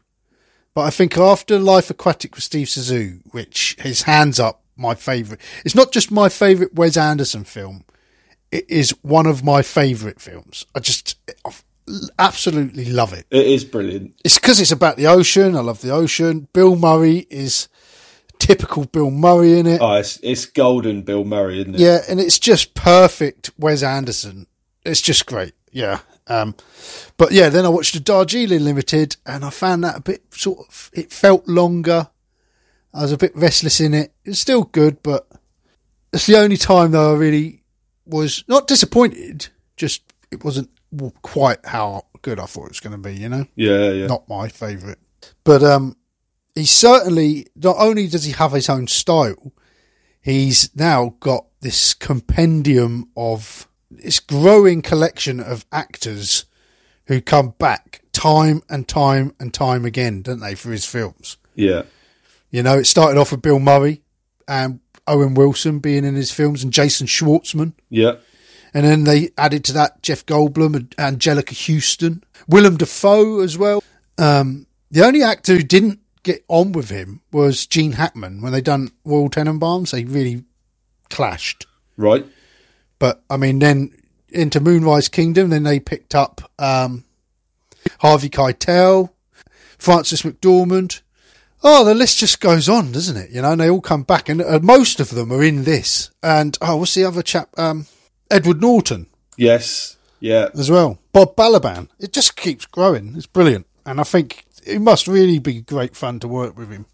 [0.74, 5.42] But I think after Life Aquatic with Steve Zissou, which is hands up my favourite,
[5.66, 7.84] it's not just my favourite Wes Anderson film.
[8.52, 10.66] It is one of my favourite films.
[10.74, 11.52] I just I
[12.20, 13.26] absolutely love it.
[13.32, 14.16] It is brilliant.
[14.24, 15.56] It's because it's about the ocean.
[15.56, 16.48] I love the ocean.
[16.54, 17.68] Bill Murray is
[18.52, 19.82] typical Bill Murray in it.
[19.82, 21.80] Oh, it's, it's golden Bill Murray, isn't it?
[21.80, 24.48] Yeah, and it's just perfect Wes Anderson.
[24.84, 25.54] It's just great.
[25.72, 26.00] Yeah.
[26.28, 26.56] Um,
[27.18, 30.60] but yeah, then I watched the Darjeeling Limited and I found that a bit sort
[30.60, 32.10] of, it felt longer.
[32.94, 34.14] I was a bit restless in it.
[34.26, 35.28] It's still good, but
[36.12, 37.64] it's the only time though I really
[38.06, 40.70] was not disappointed, just it wasn't
[41.22, 43.46] quite how good I thought it was going to be, you know?
[43.56, 44.08] Yeah, yeah.
[44.08, 44.98] Not my favourite.
[45.44, 45.96] But, um,
[46.56, 49.54] he certainly, not only does he have his own style,
[50.22, 56.46] he's now got this compendium of this growing collection of actors
[57.06, 61.38] who come back time and time and time again, don't they, for his films?
[61.56, 61.84] Yeah.
[62.50, 64.02] You know, it started off with Bill Murray
[64.48, 67.74] and Owen Wilson being in his films and Jason Schwartzman.
[67.90, 68.16] Yeah.
[68.74, 73.84] And then they added to that Jeff Goldblum and Anjelica Huston, Willem Dafoe as well.
[74.18, 78.62] Um, the only actor who didn't get on with him was Gene Hackman when they
[78.62, 79.92] done Royal Tenenbaums.
[79.92, 80.44] They really
[81.10, 81.66] clashed.
[81.98, 82.26] Right.
[83.00, 83.92] But I mean, then
[84.30, 87.04] into Moonrise Kingdom, then they picked up um,
[88.00, 89.10] Harvey Keitel,
[89.78, 91.02] Frances McDormand.
[91.64, 93.30] Oh, the list just goes on, doesn't it?
[93.30, 96.10] You know, and they all come back, and uh, most of them are in this.
[96.24, 97.50] And oh, what's the other chap?
[97.58, 97.86] Um,
[98.32, 99.08] Edward Norton.
[99.38, 99.98] Yes.
[100.20, 100.50] Yeah.
[100.56, 101.90] As well, Bob Balaban.
[102.00, 103.16] It just keeps growing.
[103.16, 106.86] It's brilliant, and I think it must really be great fun to work with him.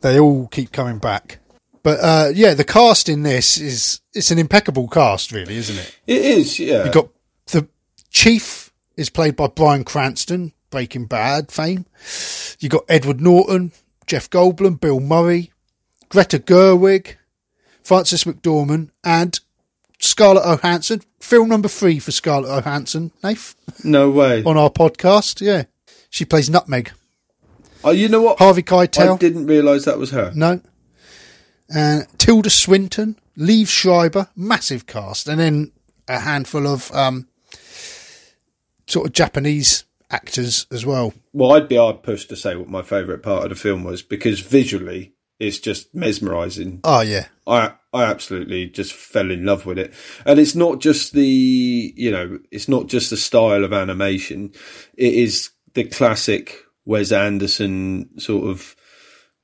[0.00, 1.38] They all keep coming back.
[1.82, 5.98] But uh, yeah, the cast in this is it's an impeccable cast, really, isn't it?
[6.06, 6.84] It is, yeah.
[6.84, 7.08] You got
[7.46, 7.68] the
[8.10, 11.86] chief is played by Bryan Cranston, Breaking Bad fame.
[12.58, 13.72] You got Edward Norton,
[14.06, 15.52] Jeff Goldblum, Bill Murray,
[16.08, 17.14] Greta Gerwig,
[17.82, 19.38] Frances McDormand, and
[19.98, 21.02] Scarlett Johansson.
[21.20, 23.54] Film number three for Scarlett Johansson, Nath.
[23.84, 24.42] No way.
[24.44, 25.64] On our podcast, yeah.
[26.16, 26.92] She plays Nutmeg.
[27.84, 28.38] Oh, you know what?
[28.38, 29.14] Harvey Keitel.
[29.14, 30.32] I didn't realise that was her.
[30.34, 30.60] No
[31.68, 35.72] and Tilda Swinton, Liev Schreiber, massive cast, and then
[36.08, 37.28] a handful of um,
[38.86, 41.12] sort of Japanese actors as well.
[41.32, 44.02] Well, I'd be hard pushed to say what my favourite part of the film was
[44.02, 46.80] because visually it's just mesmerising.
[46.84, 49.92] Oh yeah, I I absolutely just fell in love with it,
[50.24, 54.52] and it's not just the you know it's not just the style of animation,
[54.96, 58.74] it is the classic Wes Anderson sort of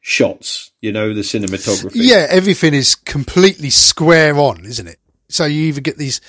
[0.00, 1.92] shots, you know, the cinematography.
[1.94, 4.98] Yeah, everything is completely square on, isn't it?
[5.28, 6.20] So you either get these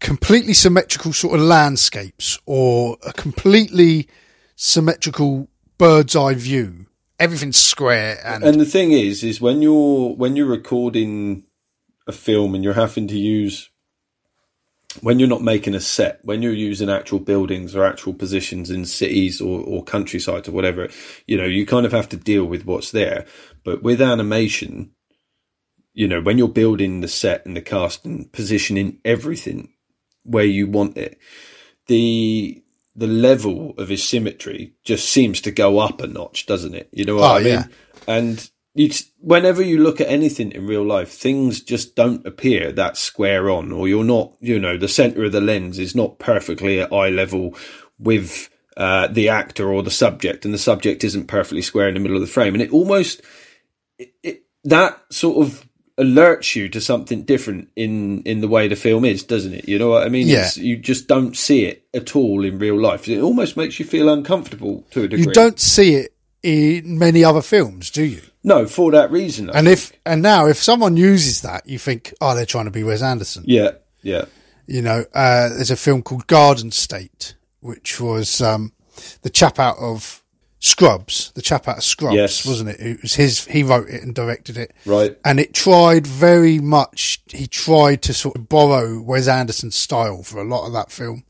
[0.00, 4.08] completely symmetrical sort of landscapes or a completely
[4.56, 6.86] symmetrical bird's eye view.
[7.20, 11.44] Everything's square and And the thing is is when you're when you're recording
[12.06, 13.70] a film and you're having to use
[15.00, 18.84] when you're not making a set, when you're using actual buildings or actual positions in
[18.84, 20.88] cities or, or countryside or whatever,
[21.26, 23.26] you know, you kind of have to deal with what's there.
[23.64, 24.92] But with animation,
[25.92, 29.72] you know, when you're building the set and the cast and positioning everything
[30.22, 31.18] where you want it,
[31.86, 32.62] the
[32.96, 36.88] the level of his symmetry just seems to go up a notch, doesn't it?
[36.92, 37.46] You know what oh, I mean?
[37.46, 37.64] Yeah.
[38.08, 42.96] And it's whenever you look at anything in real life, things just don't appear that
[42.96, 46.80] square on, or you're not, you know, the center of the lens is not perfectly
[46.80, 47.56] at eye level
[47.98, 52.00] with uh, the actor or the subject, and the subject isn't perfectly square in the
[52.00, 53.20] middle of the frame, and it almost
[53.98, 55.64] it, it, that sort of
[55.98, 59.68] alerts you to something different in in the way the film is, doesn't it?
[59.68, 60.28] You know what I mean?
[60.28, 60.50] Yeah.
[60.54, 63.08] you just don't see it at all in real life.
[63.08, 65.26] It almost makes you feel uncomfortable to a degree.
[65.26, 66.14] You don't see it
[66.44, 68.22] in many other films, do you?
[68.48, 69.50] No, for that reason.
[69.50, 69.78] I and think.
[69.78, 73.02] if and now if someone uses that, you think, oh, they're trying to be Wes
[73.02, 73.44] Anderson.
[73.46, 74.24] yeah, yeah,
[74.66, 78.72] You know, uh, there's a film called Garden State, which was um,
[79.22, 80.22] the chap out of
[80.60, 82.44] Scrubs, the chap out of Scrubs, Yes.
[82.46, 82.80] wasn't it?
[82.80, 83.44] It was his.
[83.44, 84.72] He wrote it and directed it.
[84.86, 85.16] right.
[85.24, 87.20] and it tried very much.
[87.28, 91.22] He tried to sort of borrow Wes Anderson's style for a lot of that film,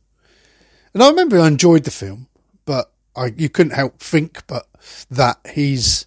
[0.95, 2.29] and I remember I enjoyed the film,
[2.65, 4.67] but I you couldn't help think but
[5.11, 6.07] that he's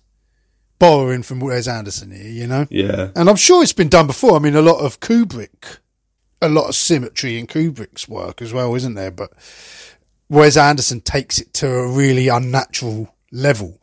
[0.81, 2.65] borrowing from Wes Anderson here, you know.
[2.71, 4.35] Yeah, And I'm sure it's been done before.
[4.35, 5.77] I mean, a lot of Kubrick,
[6.41, 9.11] a lot of symmetry in Kubrick's work as well, isn't there?
[9.11, 9.31] But
[10.27, 13.79] Wes Anderson takes it to a really unnatural level,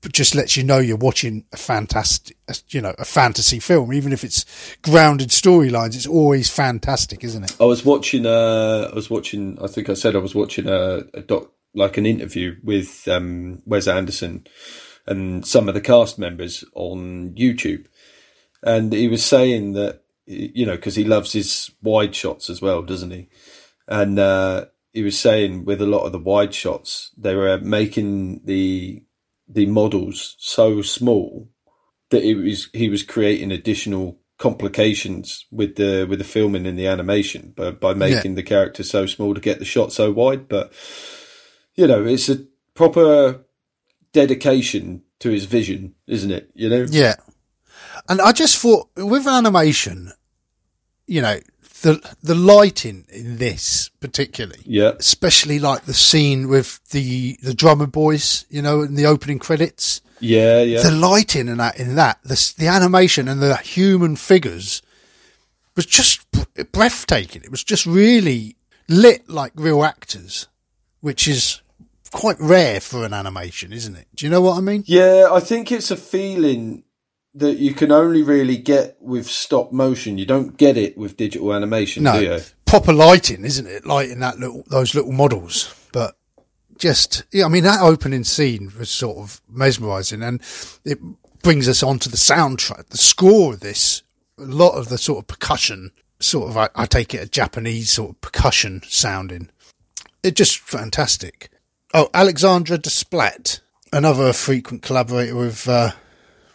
[0.00, 2.36] but just lets you know you're watching a fantastic,
[2.68, 3.92] you know, a fantasy film.
[3.92, 7.56] Even if it's grounded storylines, it's always fantastic, isn't it?
[7.60, 8.26] I was watching.
[8.26, 9.58] Uh, I was watching.
[9.60, 13.60] I think I said I was watching a, a doc, like an interview with um,
[13.66, 14.46] Wes Anderson
[15.06, 17.86] and some of the cast members on YouTube,
[18.62, 22.82] and he was saying that you know because he loves his wide shots as well,
[22.82, 23.28] doesn't he?
[23.88, 28.44] And uh, he was saying with a lot of the wide shots, they were making
[28.44, 29.04] the
[29.48, 31.48] the models so small
[32.10, 36.86] that it was he was creating additional complications with the with the filming and the
[36.86, 38.36] animation but by making yeah.
[38.36, 40.48] the character so small to get the shot so wide.
[40.48, 40.72] But
[41.74, 43.44] you know, it's a proper
[44.12, 46.50] dedication to his vision, isn't it?
[46.54, 47.16] You know, yeah.
[48.08, 50.12] And I just thought with animation,
[51.06, 51.38] you know,
[51.82, 57.86] the the lighting in this particularly, yeah, especially like the scene with the the drummer
[57.86, 60.00] boys, you know, in the opening credits.
[60.20, 60.82] Yeah, yeah.
[60.82, 64.80] The lighting in that, in that, the, the animation and the human figures
[65.74, 66.24] was just
[66.70, 67.42] breathtaking.
[67.42, 68.56] It was just really
[68.88, 70.46] lit like real actors,
[71.00, 71.61] which is
[72.12, 74.06] quite rare for an animation, isn't it?
[74.14, 74.84] Do you know what I mean?
[74.86, 76.84] Yeah, I think it's a feeling
[77.34, 80.18] that you can only really get with stop motion.
[80.18, 82.18] You don't get it with digital animation, no.
[82.18, 82.40] do you?
[82.66, 83.86] Proper lighting, isn't it?
[83.86, 85.74] Lighting that little those little models.
[85.92, 86.16] But
[86.78, 90.40] just yeah, I mean that opening scene was sort of mesmerising and
[90.84, 90.98] it
[91.42, 92.88] brings us onto the soundtrack.
[92.88, 94.02] The score of this,
[94.38, 97.90] a lot of the sort of percussion, sort of I, I take it a Japanese
[97.90, 99.50] sort of percussion sounding.
[100.22, 101.50] It just fantastic.
[101.94, 103.60] Oh, Alexandre Desplat,
[103.92, 105.90] another frequent collaborator with uh,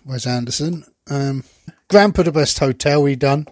[0.03, 0.83] Wes Anderson.
[1.11, 1.43] Um,
[1.89, 3.47] Grand Budapest Hotel, we done.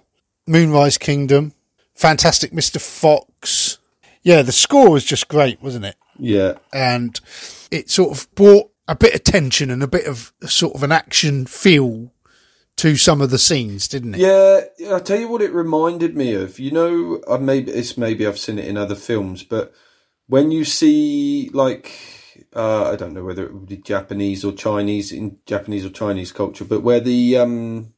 [0.48, 1.54] Moonrise Kingdom.
[1.94, 2.82] Fantastic Mr.
[2.82, 3.78] Fox.
[4.24, 5.96] Yeah, the score was just great, wasn't it?
[6.18, 6.54] Yeah.
[6.74, 7.20] And
[7.70, 10.92] it sort of brought a bit of tension and a bit of sort of an
[10.92, 12.12] action feel
[12.78, 14.22] to some of the scenes, didn't it?
[14.22, 16.58] Yeah, I'll tell you what it reminded me of.
[16.58, 19.72] You know, I maybe it's maybe I've seen it in other films, but
[20.28, 21.92] when you see like
[22.56, 26.32] uh, I don't know whether it would be Japanese or Chinese in Japanese or Chinese
[26.32, 27.94] culture, but where the um,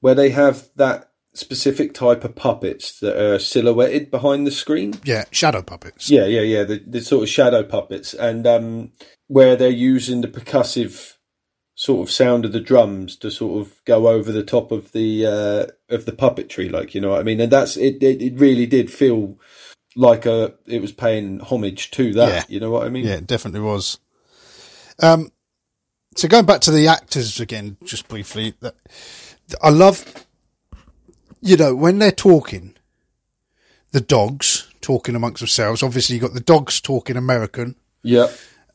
[0.00, 4.94] where they have that specific type of puppets that are silhouetted behind the screen.
[5.04, 6.10] Yeah, shadow puppets.
[6.10, 6.64] Yeah, yeah, yeah.
[6.64, 8.92] The, the sort of shadow puppets, and um,
[9.26, 11.14] where they're using the percussive
[11.74, 15.26] sort of sound of the drums to sort of go over the top of the
[15.26, 17.40] uh, of the puppetry, like you know what I mean.
[17.40, 18.02] And that's it.
[18.02, 19.38] It, it really did feel
[19.96, 22.28] like a it was paying homage to that.
[22.28, 22.44] Yeah.
[22.48, 23.06] You know what I mean?
[23.06, 23.98] Yeah, it definitely was.
[25.02, 25.32] Um,
[26.14, 28.76] so going back to the actors again, just briefly, that
[29.62, 30.26] I love,
[31.40, 32.76] you know, when they're talking,
[33.92, 35.82] the dogs talking amongst themselves.
[35.82, 37.76] Obviously, you got the dogs talking American.
[38.02, 38.28] Yeah.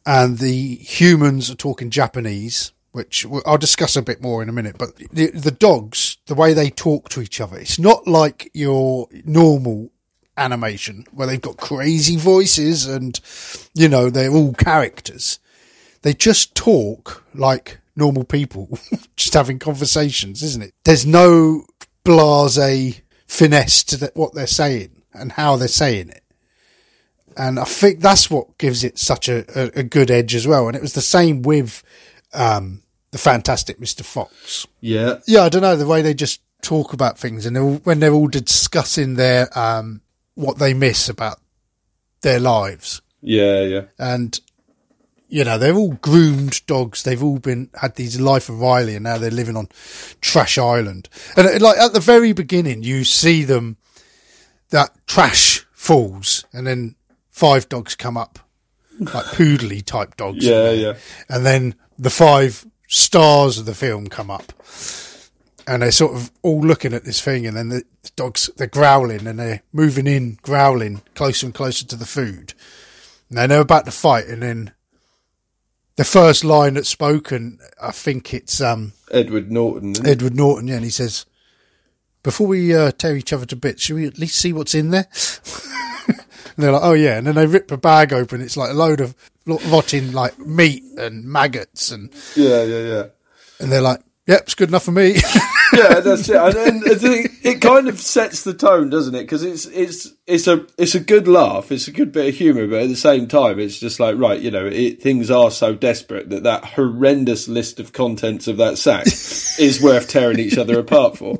[0.06, 4.78] And the humans are talking Japanese, which I'll discuss a bit more in a minute.
[4.78, 9.08] But the, the dogs, the way they talk to each other, it's not like your
[9.26, 9.92] normal
[10.38, 13.20] animation where they've got crazy voices and,
[13.74, 15.40] you know, they're all characters.
[16.02, 18.78] They just talk like normal people,
[19.16, 20.74] just having conversations, isn't it?
[20.84, 21.66] There's no
[22.04, 26.24] blase finesse to the, what they're saying and how they're saying it.
[27.38, 30.68] And I think that's what gives it such a, a, a good edge as well.
[30.68, 31.84] And it was the same with,
[32.34, 34.04] um, the fantastic Mr.
[34.04, 34.66] Fox.
[34.80, 35.20] Yeah.
[35.28, 35.44] Yeah.
[35.44, 38.14] I don't know the way they just talk about things and they're all, when they're
[38.14, 40.02] all discussing their, um,
[40.42, 41.40] what they miss about
[42.22, 43.02] their lives.
[43.22, 43.84] Yeah, yeah.
[43.98, 44.40] And
[45.32, 47.04] you know, they're all groomed dogs.
[47.04, 49.70] They've all been had these life of Riley, and now they're living on
[50.20, 51.08] Trash Island.
[51.38, 53.78] And uh, like at the very beginning, you see them
[54.72, 56.96] that trash falls, and then
[57.30, 58.40] five dogs come up,
[59.00, 60.46] like poodly type dogs.
[60.46, 60.94] Yeah, yeah.
[61.30, 64.52] And then the five stars of the film come up,
[65.68, 67.84] and they're sort of all looking at this thing, and then the
[68.16, 72.54] dogs they're growling and they're moving in, growling closer and closer to the food.
[73.30, 74.74] And they know about to fight, and then
[75.96, 79.94] the first line that's spoken, I think it's um, Edward Norton.
[80.06, 81.26] Edward Norton, yeah, and he says,
[82.24, 84.90] "Before we uh, tear each other to bits, should we at least see what's in
[84.90, 85.08] there?"
[86.08, 86.18] and
[86.58, 88.42] they're like, "Oh yeah," and then they rip the bag open.
[88.42, 93.06] It's like a load of rotting like meat and maggots and yeah, yeah, yeah.
[93.60, 95.18] And they're like, "Yep, it's good enough for me."
[95.74, 96.36] yeah, that's it.
[96.36, 99.22] And, and it kind of sets the tone, doesn't it?
[99.22, 101.72] Because it's it's it's a it's a good laugh.
[101.72, 104.40] It's a good bit of humour, but at the same time, it's just like right,
[104.40, 108.78] you know, it, things are so desperate that that horrendous list of contents of that
[108.78, 109.06] sack
[109.60, 111.40] is worth tearing each other apart for.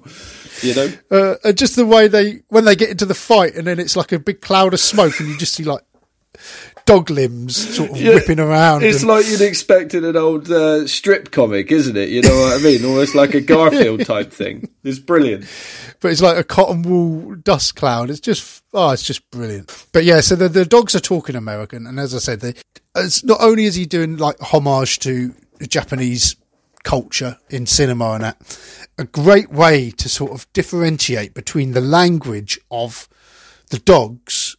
[0.62, 3.80] You know, uh, just the way they when they get into the fight, and then
[3.80, 5.82] it's like a big cloud of smoke, and you just see like
[6.86, 8.84] dog limbs sort of yeah, whipping around.
[8.84, 9.10] It's and...
[9.10, 12.10] like you'd expect in an old uh, strip comic, isn't it?
[12.10, 12.84] You know what I mean?
[12.86, 14.70] Almost like a Garfield type thing.
[14.84, 15.46] It's brilliant.
[16.00, 18.10] But it's like a cotton wool dust cloud.
[18.10, 19.88] It's just oh, it's just brilliant.
[19.92, 22.54] But yeah, so the, the dogs are talking American, and as I said, they,
[22.96, 25.34] it's not only is he doing like homage to
[25.68, 26.36] Japanese
[26.84, 28.60] culture in cinema and that,
[28.98, 33.08] a great way to sort of differentiate between the language of
[33.70, 34.51] the dogs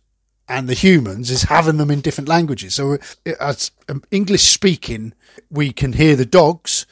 [0.52, 2.74] and the humans is having them in different languages.
[2.74, 2.98] So
[3.40, 3.70] as
[4.10, 5.14] English speaking,
[5.50, 6.86] we can hear the dogs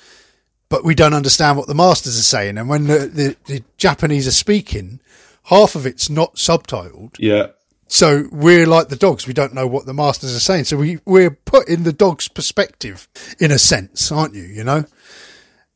[0.71, 2.57] but we don't understand what the masters are saying.
[2.57, 5.01] And when the, the, the Japanese are speaking,
[5.45, 7.17] half of it's not subtitled.
[7.19, 7.49] Yeah.
[7.89, 9.27] So we're like the dogs.
[9.27, 10.65] We don't know what the masters are saying.
[10.65, 13.09] So we, we're put in the dog's perspective
[13.41, 14.45] in a sense, aren't you?
[14.45, 14.85] You know?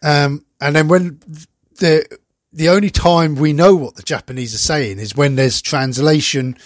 [0.01, 1.19] Um, and then when
[1.81, 2.07] the,
[2.53, 6.57] the only time we know what the Japanese are saying is when there's translation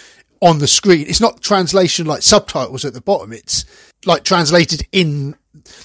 [0.40, 1.07] on the screen.
[1.09, 3.33] It's not translation like subtitles at the bottom.
[3.33, 3.64] It's
[4.07, 5.35] like translated in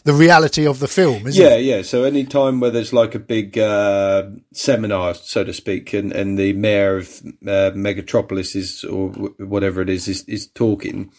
[0.03, 1.63] the reality of the film, isn't Yeah, it?
[1.65, 1.81] yeah.
[1.81, 6.37] So any time where there's like a big uh, seminar, so to speak, and, and
[6.37, 7.07] the mayor of
[7.45, 11.11] uh, Megatropolis is, or wh- whatever it is, is, is talking,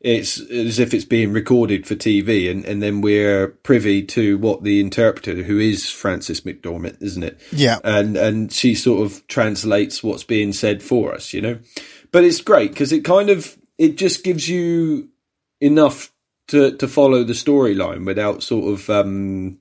[0.00, 4.62] it's as if it's being recorded for TV, and, and then we're privy to what
[4.62, 7.40] the interpreter, who is Frances McDormand, isn't it?
[7.50, 7.80] Yeah.
[7.82, 11.58] and and she sort of translates what's being said for us, you know.
[12.16, 15.10] But it's great because it kind of it just gives you
[15.60, 16.10] enough
[16.48, 19.58] to to follow the storyline without sort of um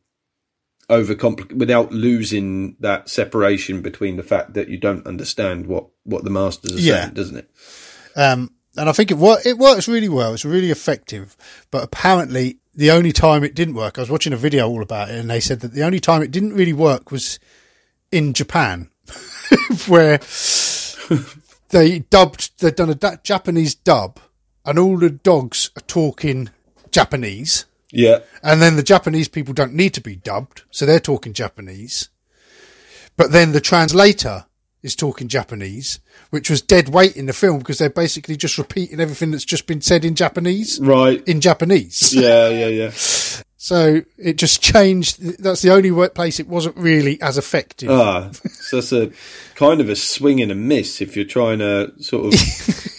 [0.89, 6.29] overcomplicate without losing that separation between the fact that you don't understand what what the
[6.29, 7.01] masters are Yeah.
[7.01, 7.49] saying, doesn't it?
[8.15, 10.33] Um, and I think it wor- it works really well.
[10.33, 11.35] It's really effective.
[11.71, 15.09] But apparently, the only time it didn't work, I was watching a video all about
[15.09, 17.37] it, and they said that the only time it didn't really work was
[18.13, 18.89] in Japan,
[19.87, 20.19] where
[21.75, 24.19] they dubbed, they'd done a da- Japanese dub,
[24.63, 26.49] and all the dogs are talking
[26.89, 27.65] Japanese.
[27.91, 32.09] Yeah, And then the Japanese people don't need to be dubbed, so they're talking Japanese.
[33.17, 34.45] But then the translator
[34.83, 38.99] is talking Japanese, which was dead weight in the film because they're basically just repeating
[38.99, 41.23] everything that's just been said in Japanese right.
[41.27, 42.13] in Japanese.
[42.15, 42.91] Yeah, yeah, yeah.
[43.57, 45.41] So it just changed.
[45.41, 47.89] That's the only workplace it wasn't really as effective.
[47.89, 49.11] Ah, so that's a
[49.55, 52.39] kind of a swing and a miss if you're trying to sort of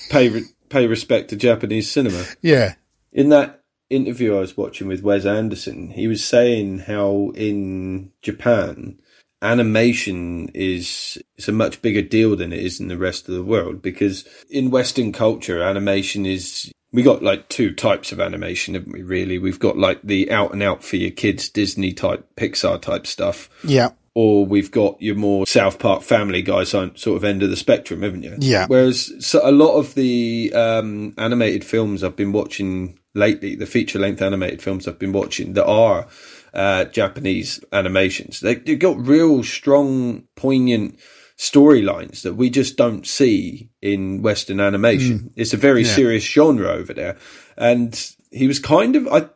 [0.10, 2.24] pay re- pay respect to Japanese cinema.
[2.42, 2.74] yeah.
[3.12, 8.98] In that interview I was watching with Wes Anderson, he was saying how in Japan
[9.42, 13.42] animation is it's a much bigger deal than it is in the rest of the
[13.44, 18.92] world because in Western culture animation is we got like two types of animation, haven't
[18.92, 19.02] we?
[19.02, 23.06] Really, we've got like the out and out for your kids Disney type, Pixar type
[23.06, 23.90] stuff, Yeah.
[24.18, 27.56] Or we've got your more South Park Family Guys on sort of end of the
[27.56, 28.34] spectrum, haven't you?
[28.40, 28.64] Yeah.
[28.66, 33.98] Whereas so a lot of the um, animated films I've been watching lately, the feature
[33.98, 36.06] length animated films I've been watching that are
[36.54, 40.98] uh, Japanese animations, they, they've got real strong, poignant
[41.36, 45.30] storylines that we just don't see in Western animation.
[45.36, 45.94] It's a very Yeah.
[45.94, 47.18] serious genre over there,
[47.58, 47.92] and
[48.30, 49.28] he was kind of I.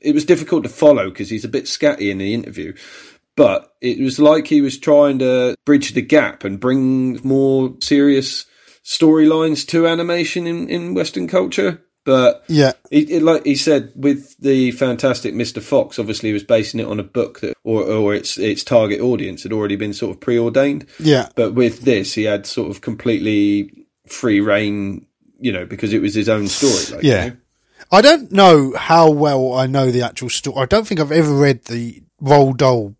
[0.00, 2.72] It was difficult to follow because he's a bit scatty in the interview,
[3.38, 8.44] but it was like he was trying to bridge the gap and bring more serious
[8.84, 11.80] storylines to animation in, in Western culture.
[12.04, 12.72] But Yeah.
[12.90, 15.62] it, it, like he said with the fantastic Mr.
[15.62, 19.00] Fox, obviously he was basing it on a book that, or, or its its target
[19.00, 20.86] audience had already been sort of preordained.
[20.98, 21.28] Yeah.
[21.36, 25.06] But with this, he had sort of completely free reign,
[25.38, 26.96] you know, because it was his own story.
[26.96, 27.24] Like, Yeah.
[27.24, 27.36] you know?
[27.92, 30.56] I don't know how well I know the actual story.
[30.60, 32.94] I don't think I've ever read the Roald Dahl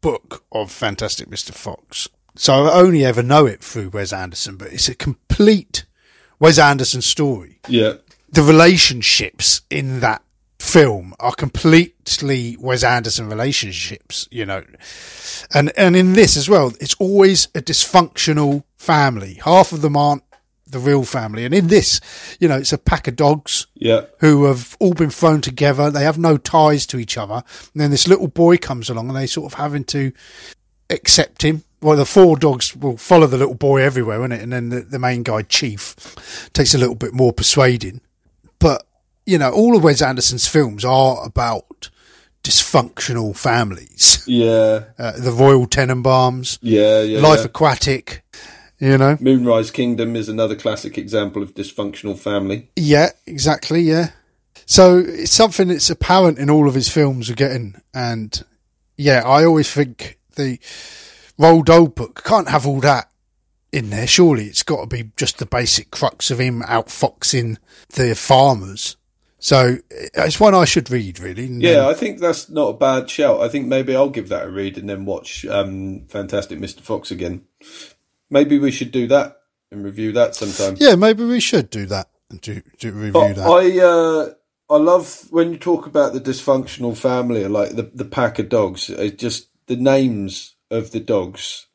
[0.00, 1.52] book of Fantastic Mr.
[1.52, 2.08] Fox.
[2.36, 5.84] So I only ever know it through Wes Anderson, but it's a complete
[6.38, 7.58] Wes Anderson story.
[7.68, 7.94] yeah,
[8.30, 10.22] The relationships in that
[10.60, 14.62] film are completely Wes Anderson relationships, you know.
[15.54, 19.40] And and in this as well, it's always a dysfunctional family.
[19.44, 20.22] Half of them aren't
[20.70, 21.44] the real family.
[21.44, 22.00] And in this,
[22.40, 25.90] you know, it's a pack of dogs yeah, who have all been thrown together.
[25.90, 27.42] They have no ties to each other.
[27.74, 30.12] And then this little boy comes along and they sort of having to
[30.90, 31.64] accept him.
[31.80, 34.42] Well, the four dogs will follow the little boy everywhere, won't it?
[34.42, 38.00] And then the, the main guy, Chief, takes a little bit more persuading.
[38.58, 38.84] But,
[39.24, 41.90] you know, all of Wes Anderson's films are about
[42.42, 44.24] dysfunctional families.
[44.26, 47.20] yeah, Uh, the Royal Tenenbaums, yeah, yeah.
[47.20, 47.44] Life yeah.
[47.46, 48.24] Aquatic,
[48.78, 49.16] you know?
[49.20, 52.70] Moonrise Kingdom is another classic example of dysfunctional family.
[52.76, 53.80] Yeah, exactly.
[53.80, 54.10] Yeah.
[54.66, 58.44] So it's something that's apparent in all of his films are getting, and
[58.96, 60.58] yeah, I always think the
[61.38, 63.10] Roald Dahl book can't have all that
[63.72, 64.06] in there.
[64.06, 67.56] Surely it's got to be just the basic crux of him outfoxing
[67.90, 68.96] the farmers.
[69.38, 71.46] So it's one I should read, really.
[71.46, 73.40] Yeah, I think that's not a bad shout.
[73.40, 76.80] I think maybe I'll give that a read and then watch um, Fantastic Mr.
[76.80, 77.44] Fox again.
[78.30, 79.36] Maybe we should do that
[79.70, 80.76] and review that sometime.
[80.80, 80.94] yeah.
[80.94, 83.46] Maybe we should do that and do, do review But that.
[83.46, 88.38] I uh, I love when you talk about the dysfunctional family, like the the pack
[88.38, 88.90] of dogs.
[88.90, 91.66] It just the names of the dogs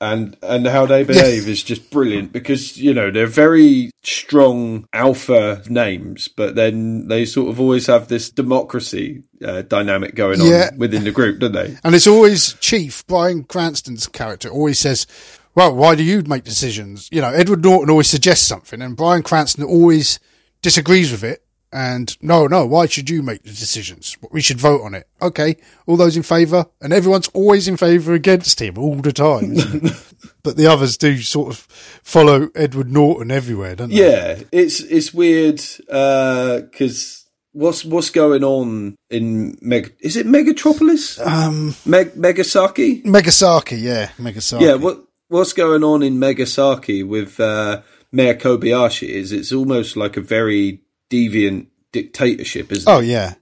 [0.00, 5.62] and and how they behave is just brilliant because you know they're very strong alpha
[5.68, 10.68] names, but then they sort of always have this democracy uh, dynamic going Yeah.
[10.72, 11.76] on within the group, don't they?
[11.82, 15.06] And it's always Chief, Bryan Cranston's character, always says,
[15.54, 17.08] Well, why do you make decisions?
[17.10, 20.18] You know, Edward Norton always suggests something, and Bryan Cranston always
[20.62, 21.44] disagrees with it.
[21.70, 24.16] And no, no, why should you make the decisions?
[24.30, 25.06] We should vote on it.
[25.20, 26.64] Okay, all those in favour?
[26.80, 29.54] And everyone's always in favour against him all the time.
[30.42, 31.58] but the others do sort of
[32.02, 33.96] follow Edward Norton everywhere, don't they?
[33.96, 39.94] Yeah, it's it's weird because what's what's going on in Meg?
[40.00, 41.24] Is it Megatropolis?
[41.24, 43.02] Um, Meg Megasaki?
[43.04, 44.64] Megasaki, yeah, Megasaki.
[44.64, 50.16] Yeah, what what's going on in Megasaki with uh, Mayor Kobayashi is it's almost like
[50.16, 53.06] a very deviant dictatorship, isn't Oh it?
[53.06, 53.34] yeah,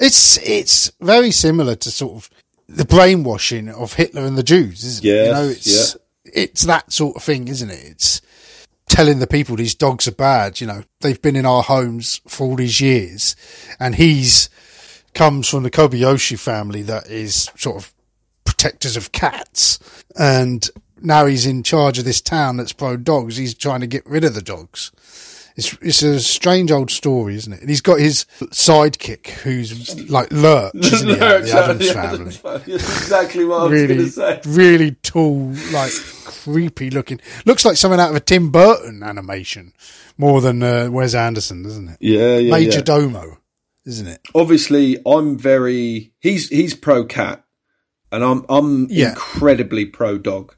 [0.00, 2.30] it's it's very similar to sort of
[2.68, 5.26] the brainwashing of Hitler and the Jews, isn't it?
[5.26, 7.84] You know, it's it's that sort of thing, isn't it?
[7.84, 8.22] It's
[8.88, 10.60] telling the people these dogs are bad.
[10.60, 13.36] You know, they've been in our homes for all these years,
[13.78, 14.48] and he's
[15.14, 17.92] comes from the Kobayashi family that is sort of
[18.44, 19.78] protectors of cats,
[20.18, 20.70] and
[21.04, 23.36] now he's in charge of this town that's pro dogs.
[23.36, 24.90] He's trying to get rid of the dogs.
[25.54, 27.60] It's it's a strange old story, isn't it?
[27.60, 31.20] And he's got his sidekick who's like Lurch, isn't he?
[31.20, 32.62] out of the Addams family.
[32.72, 34.40] That's exactly what I was going Really, to say.
[34.46, 35.92] really tall, like
[36.24, 37.20] creepy looking.
[37.44, 39.74] Looks like something out of a Tim Burton animation
[40.16, 41.96] more than uh, Wes Anderson, doesn't it?
[42.00, 42.84] Yeah, yeah, Major yeah.
[42.84, 43.36] Domo,
[43.84, 44.20] isn't it?
[44.34, 47.44] Obviously, I'm very he's he's pro cat,
[48.10, 49.10] and I'm I'm Yeah.
[49.10, 50.54] incredibly pro dog.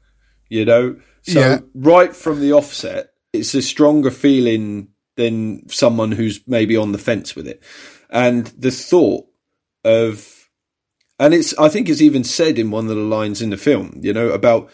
[0.55, 1.59] You know, so Yeah.
[1.73, 7.35] right from the offset, it's a stronger feeling than someone who's maybe on the fence
[7.35, 7.61] with it,
[8.09, 9.25] and the thought
[9.83, 10.49] of,
[11.19, 13.99] and it's I think it's even said in one of the lines in the film,
[14.01, 14.69] you know, about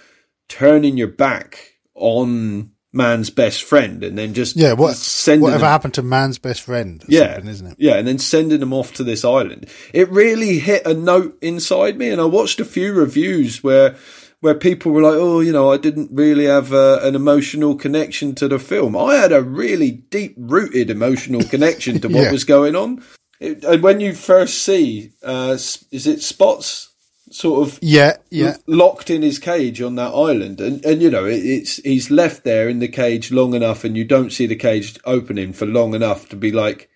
[0.50, 4.74] turning your back on man's best friend and then just Yeah.
[4.74, 7.02] What sending whatever them happened to man's best friend?
[7.08, 7.76] Yeah, isn't it?
[7.80, 9.68] Yeah, and then sending them off to this island.
[9.94, 13.96] It really hit a note inside me, and I watched a few reviews where
[14.42, 18.36] where people were like, "Oh, you know, I didn't really have uh, an emotional connection
[18.36, 22.32] to the film." I had a really deep rooted emotional connection to what Yeah.
[22.32, 23.04] was going on.
[23.40, 25.54] It, and when you first see, uh,
[25.92, 26.90] is it Spots?
[27.32, 31.24] Sort of Yeah, yeah, locked in his cage on that island, and and you know
[31.24, 34.56] it, it's he's left there in the cage long enough, and you don't see the
[34.58, 36.90] cage opening for long enough to be like,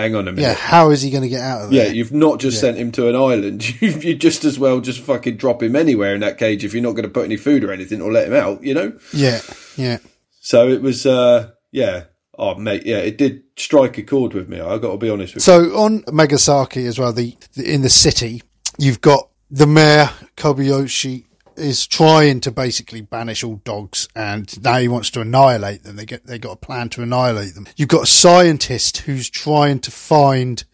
[0.00, 0.54] hang on a minute, yeah.
[0.54, 1.86] How is he going to get out of there?
[1.86, 3.64] yeah, you've not just sent him to an island.
[3.80, 6.82] You, you just as well just fucking drop him anywhere in that cage if you're
[6.82, 8.92] not going to put any food or anything or let him out, you know.
[9.12, 9.40] yeah,
[9.76, 9.98] yeah.
[10.40, 12.04] So it was, uh yeah,
[12.38, 14.60] oh mate, yeah, it did strike a chord with me.
[14.60, 15.52] I got to be honest with you.
[15.52, 18.42] So on Megasaki as well, the, the in the city,
[18.78, 21.24] you've got the mayor Kobayashi
[21.60, 25.96] is trying to basically banish all dogs, and now he wants to annihilate them.
[25.96, 27.66] They get they got a plan to annihilate them.
[27.76, 30.64] You've got a scientist who's trying to find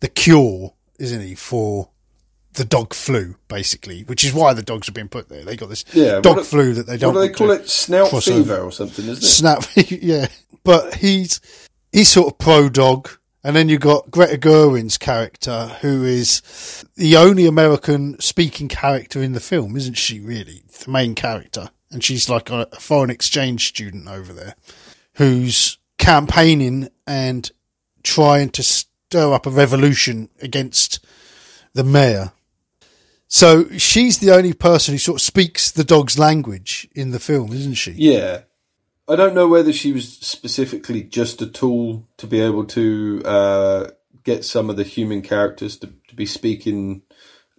[0.00, 1.90] the cure, isn't he, for
[2.54, 5.44] the dog flu, basically, which is why the dogs have been put there.
[5.44, 5.84] They got this.
[5.92, 7.14] Yeah, dog flu that they don't.
[7.14, 7.68] What do they call it?
[7.68, 8.62] Snout fever over.
[8.62, 9.26] or something, isn't it?
[9.26, 10.26] Snap, yeah.
[10.64, 11.40] But he's
[11.92, 13.08] he's sort of pro dog,
[13.42, 19.32] and then you've got Greta Gerwig's character, who is the only American speaking character in
[19.32, 20.20] the film, isn't she?
[20.20, 24.54] Really, the main character, and she's like a foreign exchange student over there,
[25.14, 27.50] who's campaigning and
[28.02, 31.04] trying to stir up a revolution against
[31.72, 32.32] the mayor.
[33.28, 37.52] So she's the only person who sort of speaks the dog's language in the film,
[37.52, 37.92] isn't she?
[37.92, 38.42] Yeah.
[39.10, 43.90] I don't know whether she was specifically just a tool to be able to uh,
[44.22, 47.02] get some of the human characters to, to be speaking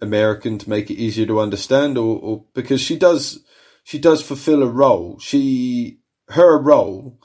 [0.00, 3.44] American to make it easier to understand, or, or because she does
[3.84, 5.18] she does fulfill a role.
[5.18, 5.98] She
[6.30, 7.20] her role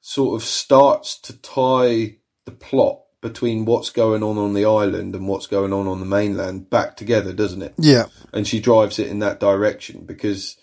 [0.00, 2.16] sort of starts to tie
[2.46, 6.06] the plot between what's going on on the island and what's going on on the
[6.06, 7.74] mainland back together, doesn't it?
[7.76, 8.06] Yeah.
[8.32, 10.56] and she drives it in that direction because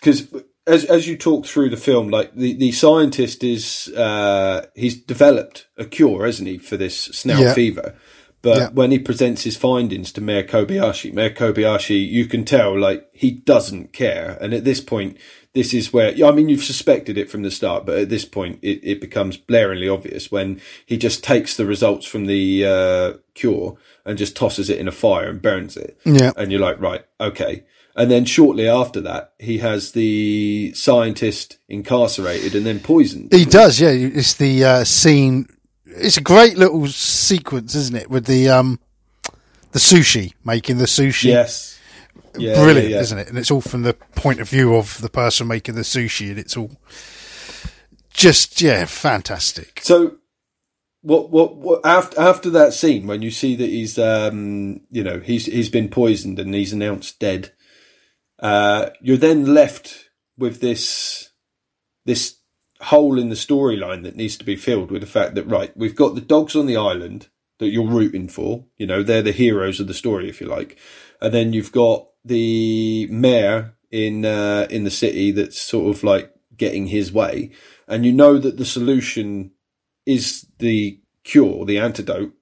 [0.00, 0.26] because
[0.70, 5.66] as as you talk through the film, like the the scientist is uh, he's developed
[5.76, 7.54] a cure, hasn't he, for this snout Yeah.
[7.54, 7.94] fever.
[8.42, 8.68] But Yeah.
[8.72, 13.30] when he presents his findings to Mayor Kobayashi, Mayor Kobayashi, you can tell like he
[13.30, 14.38] doesn't care.
[14.40, 15.18] And at this point,
[15.52, 18.58] this is where I mean you've suspected it from the start, but at this point
[18.62, 23.76] it, it becomes blaringly obvious when he just takes the results from the uh, cure
[24.06, 26.32] and just tosses it in a fire and burns it Yeah.
[26.36, 27.64] and you're like, right, okay.
[28.00, 33.30] And then shortly after that, he has the scientist incarcerated and then poisoned.
[33.30, 33.90] He does, yeah.
[33.90, 35.46] It's the uh, scene.
[35.84, 38.08] It's a great little sequence, isn't it?
[38.08, 38.80] With the um,
[39.72, 41.78] the sushi making the sushi, Yes.
[42.38, 43.02] Yeah, brilliant, yeah, yeah.
[43.02, 43.28] isn't it?
[43.28, 46.38] And it's all from the point of view of the person making the sushi, and
[46.38, 46.70] it's all
[48.14, 49.80] just yeah, fantastic.
[49.82, 50.16] So,
[51.02, 55.20] what, what, what after after that scene when you see that he's, um, you know,
[55.20, 57.52] he's he's been poisoned and he's announced dead,
[58.40, 61.30] uh, you're then left with this
[62.06, 62.36] this
[62.80, 65.94] hole in the storyline that needs to be filled with the fact that right, we've
[65.94, 67.28] got the dogs on the island
[67.58, 68.64] that you're rooting for.
[68.78, 70.78] You know, they're the heroes of the story, if you like,
[71.20, 76.32] and then you've got the mayor in uh, in the city that's sort of like
[76.56, 77.50] getting his way,
[77.86, 79.52] and you know that the solution
[80.06, 82.32] is the cure, the antidote,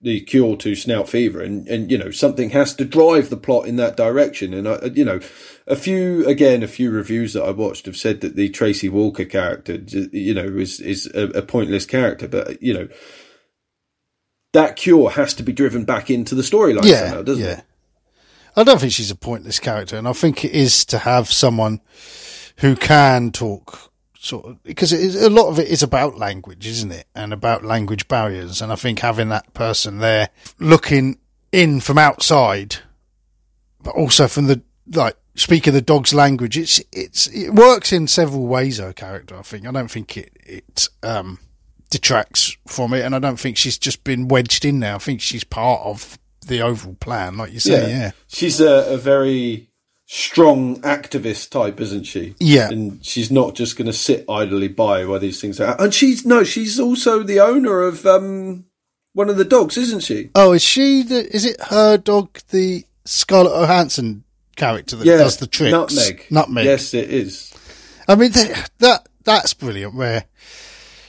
[0.00, 3.66] the cure to snout fever, and and you know something has to drive the plot
[3.66, 4.54] in that direction.
[4.54, 5.20] And I, uh, you know,
[5.66, 9.24] a few again, a few reviews that I watched have said that the Tracy Walker
[9.24, 9.76] character,
[10.12, 12.88] you know, is is a, a pointless character, but you know.
[14.54, 17.58] That cure has to be driven back into the storyline Yeah, somehow, doesn't yeah.
[17.58, 17.64] it?
[18.56, 21.82] I don't think she's a pointless character, and I think it is to have someone
[22.56, 26.66] who can talk sort of because it is, a lot of it is about language,
[26.66, 28.60] isn't it, and about language barriers.
[28.60, 31.18] And I think having that person there looking
[31.52, 32.76] in from outside,
[33.80, 34.62] but also from the
[34.92, 38.78] like speaking the dog's language, it's it's it works in several ways.
[38.78, 39.66] Her character, I think.
[39.66, 41.38] I don't think it it um
[41.90, 44.94] detracts from it, and I don't think she's just been wedged in there.
[44.94, 47.90] I think she's part of the overall plan, like you say.
[47.90, 49.68] Yeah, She's a, a very
[50.10, 52.34] strong activist type, isn't she?
[52.40, 52.70] Yeah.
[52.70, 55.80] And she's not just going to sit idly by while these things are.
[55.80, 58.64] And she's no, she's also the owner of um
[59.12, 60.30] one of the dogs, isn't she?
[60.34, 61.28] Oh, is she the?
[61.34, 64.24] Is it her dog, the Scarlett Johansson
[64.56, 65.72] character that does the tricks?
[65.72, 66.26] Nutmeg.
[66.30, 66.64] Nutmeg.
[66.64, 67.52] Yes, it is.
[68.08, 69.94] I mean that, that that's brilliant.
[69.94, 70.24] Where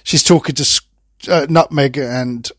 [0.04, 0.82] she's talking to
[1.30, 2.52] uh, Nutmeg and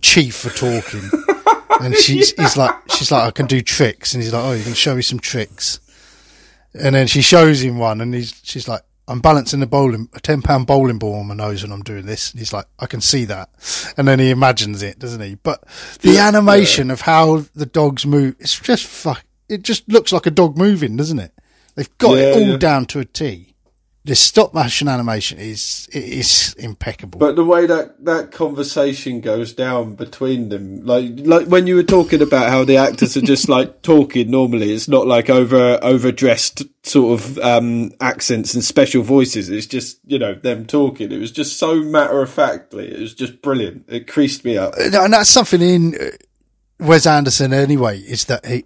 [0.00, 1.10] Chief are talking,
[1.80, 4.64] and she's he's like she's like I can do tricks, and he's like oh you
[4.64, 5.80] can show me some tricks,
[6.74, 8.82] and then she shows him one, and he's she's like.
[9.06, 12.06] I'm balancing a bowling, a ten pound bowling ball on my nose when I'm doing
[12.06, 12.30] this.
[12.30, 13.50] And he's like, I can see that.
[13.98, 15.34] And then he imagines it, doesn't he?
[15.34, 15.62] But
[16.00, 20.24] the Yeah, animation of how the dogs move, it's just fuck, it just looks like
[20.24, 21.34] a dog moving, doesn't it?
[21.74, 22.56] They've got it all yeah.
[22.56, 23.53] down to a T.
[24.06, 27.18] This stop motion animation is it is impeccable.
[27.18, 31.82] But the way that that conversation goes down between them, like like when you were
[31.82, 36.64] talking about how the actors are just like talking normally, it's not like over overdressed
[36.82, 39.48] sort of um accents and special voices.
[39.48, 41.10] It's just you know them talking.
[41.10, 42.92] It was just so matter of factly.
[42.92, 43.86] It was just brilliant.
[43.88, 44.74] It creased me up.
[44.76, 46.10] and that's something in uh,
[46.78, 48.00] Wes Anderson anyway.
[48.00, 48.64] Is that he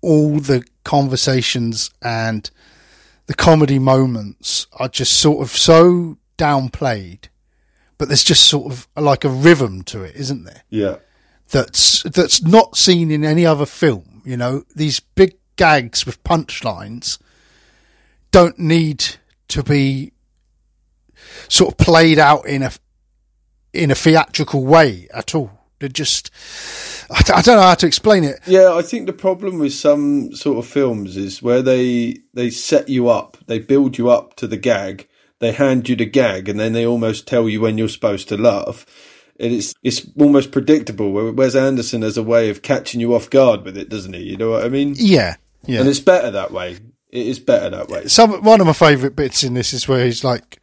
[0.00, 2.50] all the conversations and
[3.26, 7.28] the comedy moments are just sort of so downplayed,
[7.98, 10.62] but there's just sort of like a rhythm to it, isn't there?
[10.70, 10.96] Yeah,
[11.50, 14.22] that's that's not seen in any other film.
[14.24, 17.18] You know, these big gags with punchlines
[18.30, 19.16] don't need
[19.48, 20.12] to be
[21.48, 22.72] sort of played out in a
[23.72, 25.55] in a theatrical way at all.
[25.78, 26.30] They're just
[27.10, 28.40] I don't know how to explain it.
[28.46, 28.72] yeah.
[28.72, 33.08] I think the problem with some sort of films is where they they set you
[33.08, 35.08] up, they build you up to the gag,
[35.38, 38.36] they hand you the gag, and then they almost tell you when you're supposed to
[38.36, 38.86] laugh.
[39.38, 41.12] And it's it's almost predictable.
[41.12, 44.22] Where Wes Anderson has a way of catching you off guard with it, doesn't he?
[44.22, 44.94] You know what I mean?
[44.96, 45.80] Yeah, yeah.
[45.80, 46.78] And it's better that way.
[47.10, 48.06] It is better that way.
[48.08, 50.58] Some one of my favourite bits in this is where he's like,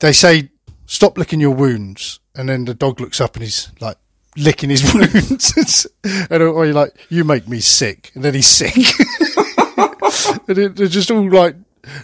[0.00, 0.50] they say,
[0.86, 3.98] "Stop licking your wounds," and then the dog looks up and he's like
[4.36, 8.46] licking his wounds, and uh, or you're like, "You make me sick," and then he's
[8.46, 8.76] sick.
[10.48, 11.56] and it, they're just all like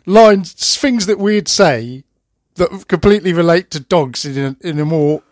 [0.06, 2.04] lines, things that we'd say
[2.54, 5.22] that completely relate to dogs in a, in a more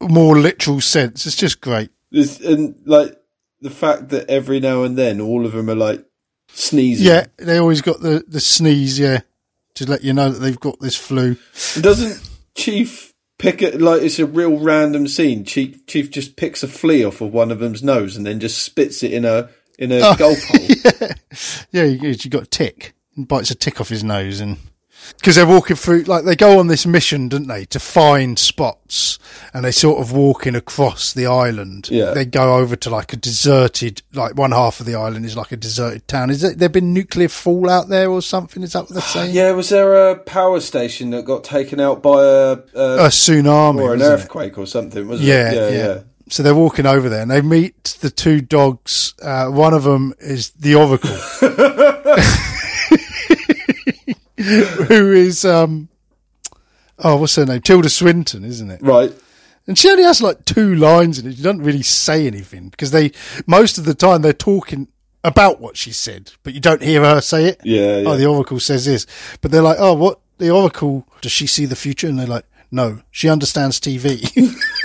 [0.00, 1.26] more literal sense.
[1.26, 1.90] It's just great.
[2.10, 3.18] There's, and like
[3.60, 6.04] the fact that every now and then all of them are like
[6.48, 7.06] sneezing.
[7.06, 8.98] Yeah, they always got the the sneeze.
[8.98, 9.20] Yeah,
[9.74, 11.36] to let you know that they've got this flu.
[11.80, 13.11] Doesn't Chief
[13.42, 15.44] pick it like it's a real random scene?
[15.44, 18.62] Chief Chief just picks a flea off of one of them's nose and then just
[18.62, 20.14] spits it in a in a Oh.
[20.16, 21.08] golf hole.
[21.70, 22.94] Yeah, you, you got a tick.
[23.16, 24.56] and bites a tick off his nose, and
[25.16, 29.18] because they're walking through, like they go on this mission, don't they, to find spots,
[29.54, 31.88] and they sort of walking across the island.
[31.90, 32.12] Yeah.
[32.12, 35.52] they go over to like a deserted, like one half of the island is like
[35.52, 36.30] a deserted town.
[36.30, 38.62] Is it there been nuclear fallout there or something?
[38.62, 39.34] Is that what they're saying?
[39.34, 43.76] Yeah, was there a power station that got taken out by a, a a tsunami
[43.80, 44.04] or an wasn't it?
[44.24, 45.08] earthquake or something?
[45.08, 45.54] Wasn't Yeah, it?
[45.74, 46.00] yeah, yeah.
[46.28, 49.12] So they're walking over there and they meet the two dogs.
[49.20, 51.10] Uh, one of them is the Oracle,
[54.38, 55.88] who is, um,
[56.98, 57.60] oh, what's her name?
[57.60, 58.82] Tilda Swinton, isn't it?
[58.82, 59.12] Right.
[59.66, 61.36] And she only has like two lines in it.
[61.36, 63.12] She doesn't really say anything because they,
[63.46, 64.88] most of the time they're talking
[65.24, 67.60] about what she said, but you don't hear her say it.
[67.62, 68.08] Yeah, yeah.
[68.08, 69.06] Oh, the Oracle says this,
[69.40, 70.18] but they're like, oh, what?
[70.38, 72.08] The Oracle does she see the future?
[72.08, 74.28] And they're like, no, she understands TV.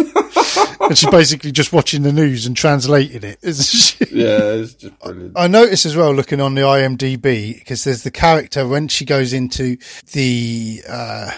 [0.82, 3.40] and she's basically just watching the news and translating it.
[3.42, 4.16] isn't she?
[4.16, 5.34] yeah, it's just brilliant.
[5.36, 9.34] I notice as well, looking on the IMDb, because there's the character when she goes
[9.34, 9.78] into
[10.14, 11.32] the uh,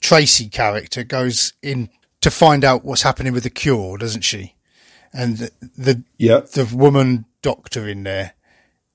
[0.00, 1.88] Tracy character goes in
[2.20, 4.54] to find out what's happening with the cure, doesn't she?
[5.12, 8.32] And the the, Yeah, the woman doctor in there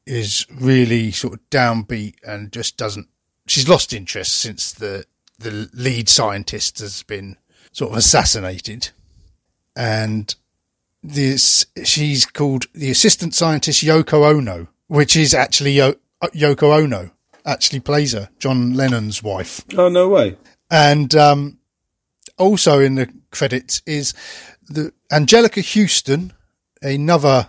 [0.05, 3.07] is really sort of downbeat and just doesn't.
[3.47, 5.05] She's lost interest since the
[5.39, 7.37] the lead scientist has been
[7.71, 8.89] sort of assassinated,
[9.75, 10.33] and
[11.03, 17.11] this she's called the assistant scientist Yoko Ono, which is actually Yo- Yoko Ono
[17.45, 19.63] actually plays her, John Lennon's wife.
[19.77, 20.37] Oh no way.
[20.69, 21.57] And um,
[22.37, 24.13] also in the credits is
[24.69, 26.33] the Anjelica Huston,
[26.81, 27.47] another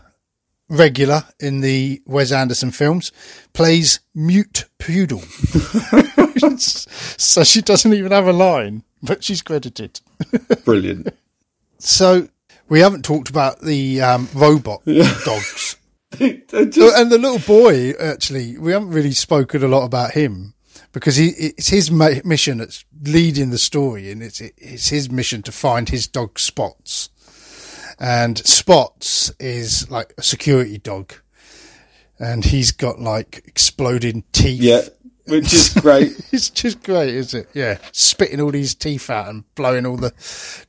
[0.68, 3.12] regular in the Wes Anderson films,
[3.52, 5.20] plays Mute Poodle.
[6.58, 10.00] so she doesn't even have a line, but she's credited.
[10.64, 11.14] Brilliant.
[11.84, 12.28] So
[12.68, 14.82] we haven't talked about the um, robot
[15.24, 15.76] dogs.
[16.20, 20.52] Oh, just- and the little boy, actually, we haven't really spoken a lot about him
[20.92, 25.52] because he, it's his mission that's leading the story, and it's it's his mission to
[25.52, 27.08] find his dog Spots.
[27.98, 31.14] And Spots is like a security dog,
[32.18, 34.60] and he's got like exploding teeth.
[34.60, 34.82] yeah,
[35.26, 36.12] which is great.
[36.32, 37.48] It's just great, is it?
[37.54, 40.12] Yeah, spitting all these teeth out and blowing all the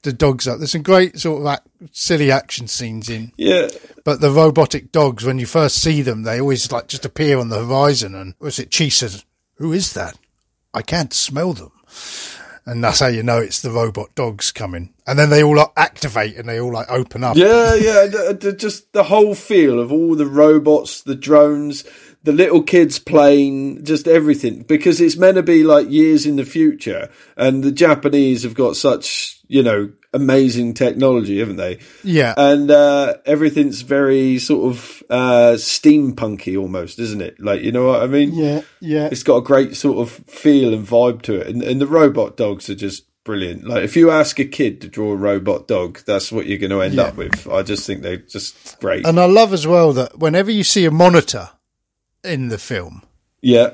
[0.04, 0.58] the dogs up.
[0.60, 3.32] There's some great sort of ac- silly action scenes in.
[3.38, 3.68] Yeah,
[4.04, 7.50] But the robotic dogs, when you first see them, they always like just appear on
[7.50, 8.16] the horizon.
[8.16, 9.26] And was it Chi says,
[9.56, 10.18] "Who is that?
[10.74, 11.72] I can't smell them."
[12.66, 14.94] And that's how you know it's the robot dogs coming.
[15.06, 17.36] And then they all like, activate and they all like open up.
[17.36, 18.06] yeah, yeah.
[18.08, 21.84] The, the, just the whole feel of all the robots, the drones,
[22.24, 24.64] the little kids playing, just everything.
[24.64, 28.76] Because it's meant to be like years in the future, and the Japanese have got
[28.76, 31.80] such, you know, amazing technology, haven't they?
[32.04, 32.34] Yeah.
[32.38, 37.40] and uh, everything's very sort of uh, steampunky almost, isn't it?
[37.40, 38.34] Like you know what I mean?
[38.34, 39.10] yeah, yeah.
[39.12, 42.38] It's got a great sort of feel and vibe to it, and, and the robot
[42.38, 43.64] dogs are just brilliant.
[43.66, 46.72] Like if you ask a kid to draw a robot dog, that's what you're going
[46.72, 47.04] to end Yeah.
[47.04, 47.48] up with.
[47.48, 49.06] I just think they're just great.
[49.08, 51.50] And I love as well that whenever you see a monitor
[52.24, 53.04] in the film,
[53.42, 53.72] yeah,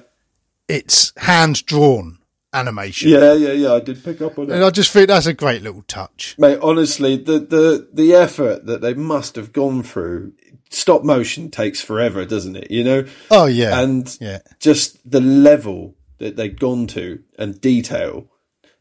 [0.67, 2.19] it's hand drawn
[2.53, 3.09] animation.
[3.09, 3.73] yeah, yeah, yeah.
[3.73, 4.51] I did pick up on it.
[4.55, 6.35] And I just think that's a great little touch.
[6.37, 6.59] mate.
[6.61, 10.33] Honestly, the the the effort that they must have gone through.
[10.71, 12.69] Stop motion takes forever, doesn't it?
[12.69, 13.79] You know, Oh yeah.
[13.81, 14.39] and yeah.
[14.59, 18.27] just the level that they've gone to and detail.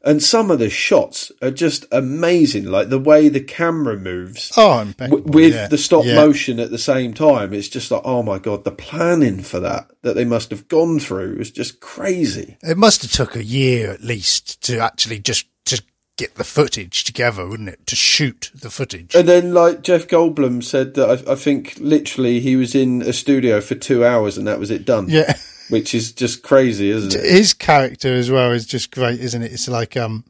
[0.04, 4.84] And some of the shots are just amazing, like the way the camera moves Oh,
[4.96, 5.66] w- with yeah.
[5.66, 6.14] the stop Yeah.
[6.14, 7.52] motion at the same time.
[7.52, 11.00] It's just like, oh my god, the planning for that that they must have gone
[11.00, 12.56] through is just crazy.
[12.62, 15.82] It must have took a year at least to actually just to
[16.16, 17.84] get the footage together, wouldn't it?
[17.88, 19.14] To shoot the footage.
[19.16, 23.12] And then, like Jeff Goldblum said that I, I think literally he was in a
[23.12, 25.06] studio for two hours and that was it done.
[25.08, 25.36] yeah.
[25.70, 27.24] which is just crazy, isn't it?
[27.30, 29.52] His character as well is just great, isn't it?
[29.52, 30.24] It's like um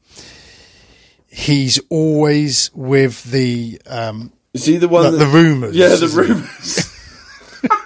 [1.28, 5.04] he's always with the um Is he the one?
[5.04, 5.76] the, that, the rumors.
[5.76, 6.94] yeah, the rumors.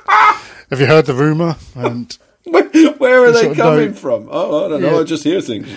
[0.70, 1.56] Have you heard the rumor?
[1.74, 4.28] And Where, where are they coming know- from?
[4.30, 4.94] Oh, I don't know.
[4.94, 5.00] Yeah.
[5.00, 5.68] I just hear things.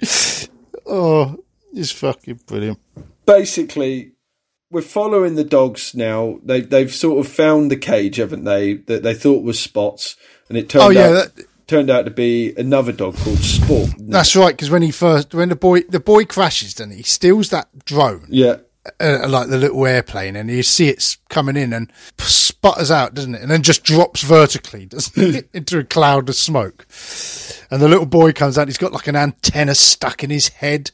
[0.86, 1.36] oh,
[1.72, 2.78] it's fucking brilliant.
[3.26, 4.12] Basically,
[4.76, 6.38] we're following the dogs now.
[6.44, 8.74] They they've sort of found the cage, haven't they?
[8.74, 10.16] That they thought was Spots,
[10.48, 13.90] and it turned Oh yeah, out that, turned out to be another dog called Sport.
[13.98, 14.54] that's right.
[14.54, 16.98] Because when he first, when the boy, the boy crashes, doesn't he?
[16.98, 18.56] He steals that drone, Yeah,
[19.00, 23.34] uh, like the little airplane, and you see it's coming in and sputters out, doesn't
[23.34, 23.42] it?
[23.42, 26.86] And then just drops vertically, doesn't it, into a cloud of smoke.
[27.70, 28.68] And the little boy comes out.
[28.68, 30.90] He's got like an antenna stuck in his head,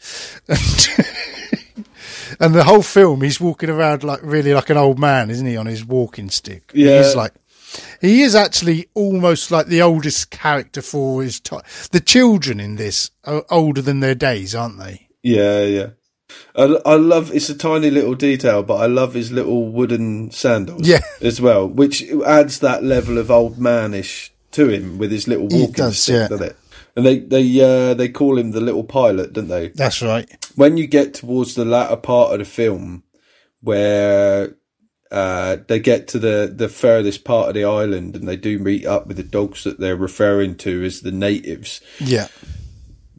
[0.48, 0.58] and,
[2.40, 5.56] and the whole film he's walking around like really like an old man, isn't he,
[5.56, 6.70] on his walking stick?
[6.74, 7.02] Yeah.
[7.02, 7.32] he's like.
[8.02, 11.62] He is actually almost like the oldest character for his time.
[11.90, 15.08] The children in this are older than their days, aren't they?
[15.22, 15.86] yeah, yeah.
[16.54, 20.86] I, I love it's a tiny little detail, but I love his little wooden sandals.
[20.86, 21.00] Yeah.
[21.20, 25.72] as well, which adds that level of old manish to him with his little walking
[25.72, 26.28] does, stick, yeah.
[26.28, 26.56] doesn't it?
[26.96, 29.68] And they they uh, they call him the little pilot, don't they?
[29.68, 30.28] That's right.
[30.56, 33.04] when you get towards the latter part of the film
[33.60, 34.56] where
[35.10, 38.84] uh, they get to the, the furthest part of the island and they do meet
[38.86, 42.28] up with the dogs that they're referring to as the natives, Yeah.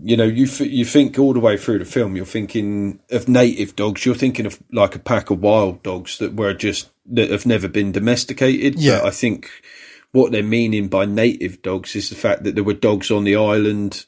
[0.03, 3.27] you know, you, f- you think all the way through the film, you're thinking of
[3.29, 7.29] native dogs, you're thinking of like a pack of wild dogs that were just that
[7.29, 8.79] have never been domesticated.
[8.79, 8.99] Yeah.
[8.99, 9.49] But I think
[10.13, 13.35] what they're meaning by native dogs is the fact that there were dogs on the
[13.35, 14.05] island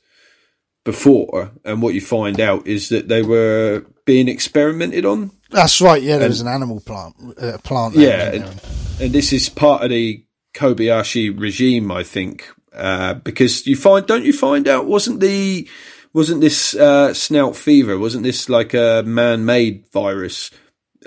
[0.86, 5.32] before, and what you find out is that they were being experimented on.
[5.50, 6.02] That's right.
[6.02, 7.96] Yeah, there was an animal plant, uh, plant.
[7.96, 8.62] there, Yeah, and,
[9.02, 14.26] and this is part of the Kobayashi regime, I think, uh, because you find, don't
[14.26, 15.68] you find out, wasn't the,
[16.14, 20.52] wasn't this uh, snout fever, wasn't this like a man-made virus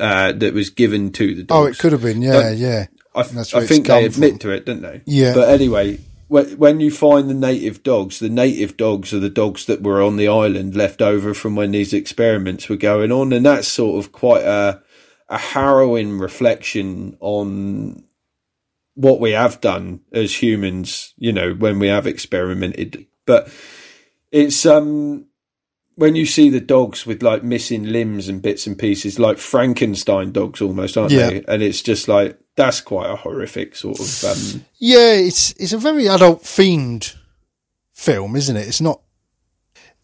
[0.00, 1.66] uh, that was given to the dogs?
[1.66, 2.20] Oh, it could have been.
[2.20, 2.86] Yeah, Don't- yeah.
[3.18, 4.38] I, That's I think they admit from.
[4.40, 5.02] to it, don't they?
[5.06, 5.34] Yeah.
[5.34, 5.98] But anyway,
[6.28, 10.02] when, when you find the native dogs, the native dogs are the dogs that were
[10.02, 14.04] on the island left over from when these experiments were going on, and that's sort
[14.04, 14.82] of quite a
[15.30, 18.02] a harrowing reflection on
[18.94, 21.12] what we have done as humans.
[21.16, 23.50] You know, when we have experimented, but
[24.32, 25.26] it's um
[25.94, 30.30] when you see the dogs with like missing limbs and bits and pieces, like Frankenstein
[30.30, 31.30] dogs almost, aren't Yeah.
[31.30, 31.44] they?
[31.48, 34.24] And it's just like that's quite a horrific sort of.
[34.24, 37.14] Um, Yeah, it's it's a very adult themed
[37.94, 38.66] film, isn't it?
[38.68, 39.00] It's not.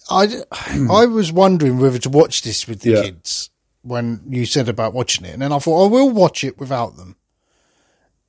[0.08, 0.42] I
[0.90, 3.02] I was wondering whether to watch this with the Yeah.
[3.02, 3.50] kids
[3.82, 6.96] when you said about watching it, and then I thought I will watch it without
[6.96, 7.16] them,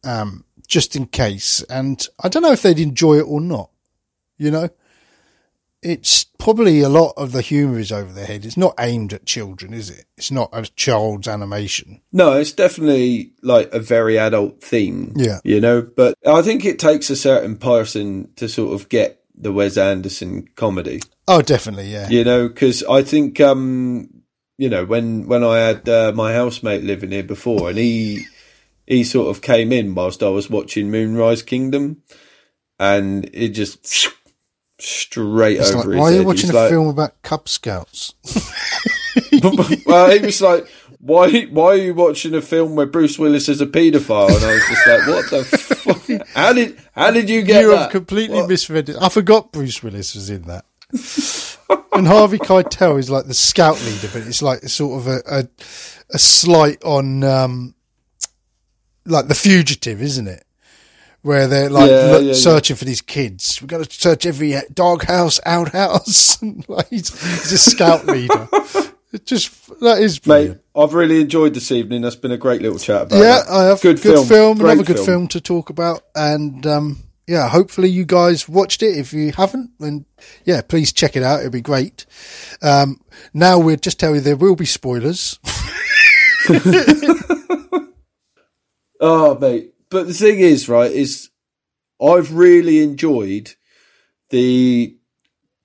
[0.04, 1.62] um, just in case.
[1.70, 3.70] And I don't know if they'd enjoy it or not.
[4.38, 4.70] You know,
[5.86, 8.44] it's probably a lot of the humour is over their head.
[8.44, 10.06] It's not aimed at children, is it?
[10.18, 12.02] It's not a child's animation.
[12.12, 15.14] no, it's definitely like a very adult theme.
[15.16, 15.40] Yeah.
[15.44, 15.84] you know.
[15.84, 20.48] But I think it takes a certain person to sort of get the Wes Anderson
[20.56, 21.02] comedy.
[21.28, 22.08] Oh, definitely, yeah.
[22.10, 24.10] you know because i think um
[24.60, 28.26] you know when when i had uh, my housemate living here before and he
[28.86, 32.04] he sort of came in whilst i was watching moonrise kingdom
[32.80, 34.08] and it just
[34.80, 38.14] straight It's over like, why are you watching He's a like- film about Cub Scouts?
[39.86, 40.68] well, he was like,
[41.00, 41.44] "Why?
[41.46, 44.28] Why are you watching a film where Bruce Willis is a paedophile?
[44.36, 46.28] And I was just like, "What the fuck?
[46.36, 48.50] How did how did you get you that?" have completely What?
[48.50, 48.98] misread it.
[49.00, 50.66] I forgot Bruce Willis was in that.
[51.94, 55.48] and Harvey Keitel is like the scout leader, but it's like sort of a a,
[56.12, 57.76] a slight on um,
[59.06, 60.44] like the fugitive, isn't it?
[61.26, 62.34] Where they're like Yeah, look, yeah, yeah.
[62.34, 63.60] searching for these kids.
[63.60, 66.40] We've got to search every doghouse, outhouse.
[66.68, 68.48] like he's, he's a scout leader.
[69.12, 70.56] It just that is brilliant.
[70.56, 72.02] Mate, I've really enjoyed this evening.
[72.02, 73.50] That's been a great little chat about yeah, that.
[73.50, 75.30] I have good, good, film, Great another good film.
[75.30, 78.98] to talk about, and um, yeah, hopefully you guys watched it.
[78.98, 80.06] If you haven't, then
[80.44, 81.40] yeah, please check it out.
[81.40, 82.06] It'd be great.
[82.62, 83.00] Um,
[83.34, 85.40] now we'll just tell you there will be spoilers.
[89.00, 89.75] Oh, mate.
[89.90, 91.30] But the thing is, right, is
[92.02, 93.54] I've really enjoyed
[94.30, 94.98] the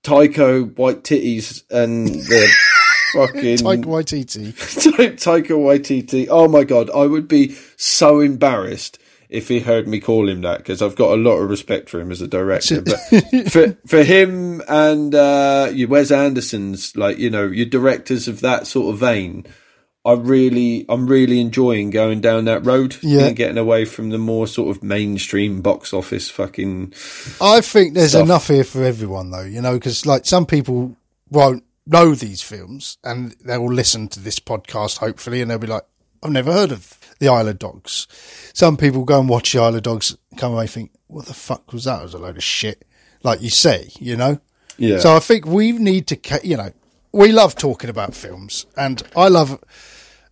[0.03, 2.51] Taiko white titties and the
[3.13, 4.53] fucking Taika Waititi.
[5.17, 6.29] Taika Waititi.
[6.31, 8.99] Oh my god, I would be so embarrassed
[9.29, 12.01] if he heard me call him that because I've got a lot of respect for
[12.01, 12.83] him as a director.
[12.83, 12.99] But
[13.51, 18.93] for for him and uh, Wes Anderson's, like you know, your directors of that sort
[18.95, 19.47] of vein.
[20.05, 23.27] I really, I'm really enjoying going down that road Yeah.
[23.27, 26.95] and getting away from the more sort of mainstream box office fucking.
[27.41, 28.25] I think there's Stuff.
[28.25, 29.43] enough here for everyone, though.
[29.43, 30.97] You know, because like some people
[31.31, 35.85] won't know these films, and they'll listen to this podcast hopefully, and they'll be like,
[36.23, 38.07] "I've never heard of the Isle of Dogs."
[38.55, 41.73] Some people go and watch the Isle of Dogs, come away think, "What the fuck
[41.75, 42.01] was that?
[42.01, 42.85] It was a load of shit."
[43.23, 44.41] Like you say, you know.
[44.79, 44.99] Yeah.
[44.99, 46.71] So I think we need to, you know,
[47.13, 49.59] we love talking about films, and I love,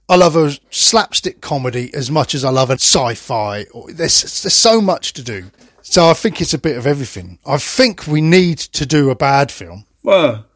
[0.09, 3.66] I love a slapstick comedy as much as I love a sci-fi.
[3.88, 5.50] There's there's so much to do.
[5.82, 7.38] So I think it's a bit of everything.
[7.46, 10.46] I think we need to do a bad film well,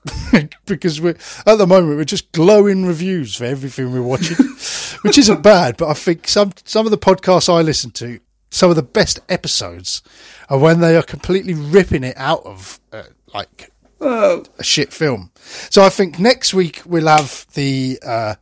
[0.66, 4.36] because we're at the moment we're just glowing reviews for everything we're watching,
[5.02, 5.76] which isn't bad.
[5.76, 9.20] But I think some some of the podcasts I listen to, some of the best
[9.28, 10.00] episodes
[10.48, 13.02] are when they are completely ripping it out of uh,
[13.34, 15.30] like well, a shit film.
[15.68, 18.34] So I think next week we'll have the uh,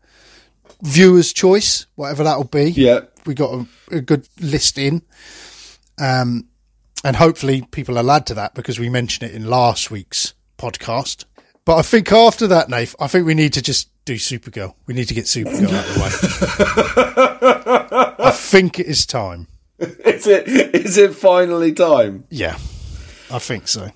[0.83, 2.71] viewers' choice, whatever that'll be.
[2.71, 3.01] yeah.
[3.27, 3.67] We got a,
[3.97, 5.03] a good list in,
[6.01, 6.49] um,
[7.05, 11.27] and hopefully people will add to that because we mentioned it in last week's podcast.
[11.67, 14.75] But I think after that, Nath, I think we need to just do Supergirl.
[14.87, 16.01] We need to get Supergirl out of the
[18.17, 18.17] way.
[18.27, 19.49] I think it is time.
[19.79, 20.49] Is it?
[20.49, 22.25] Is it finally time?
[22.31, 22.57] Yeah,
[23.31, 23.91] I think so.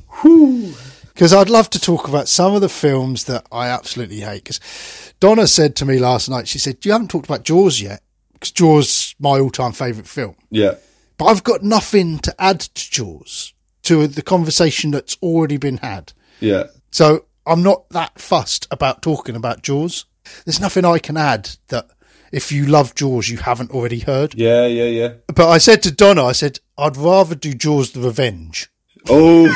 [1.14, 4.44] Because I'd love to talk about some of the films that I absolutely hate.
[4.44, 8.02] Because Donna said to me last night, she said, You haven't talked about Jaws yet.
[8.32, 10.34] Because Jaws is my all time favourite film.
[10.50, 10.74] Yeah.
[11.16, 13.54] But I've got nothing to add to Jaws,
[13.84, 16.12] to the conversation that's already been had.
[16.40, 16.64] Yeah.
[16.90, 20.06] So I'm not that fussed about talking about Jaws.
[20.44, 21.90] There's nothing I can add that
[22.32, 24.34] if you love Jaws, you haven't already heard.
[24.34, 25.12] Yeah, yeah, yeah.
[25.28, 28.68] But I said to Donna, I said, I'd rather do Jaws the Revenge
[29.08, 29.46] Oh,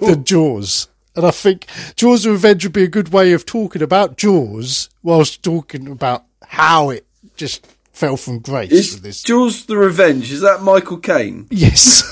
[0.06, 0.88] than Jaws.
[1.16, 4.88] And I think Jaws of Revenge would be a good way of talking about Jaws
[5.02, 7.06] whilst talking about how it
[7.36, 9.22] just fell from grace is with this.
[9.22, 10.32] Jaws the Revenge?
[10.32, 11.46] Is that Michael Caine?
[11.50, 12.02] Yes.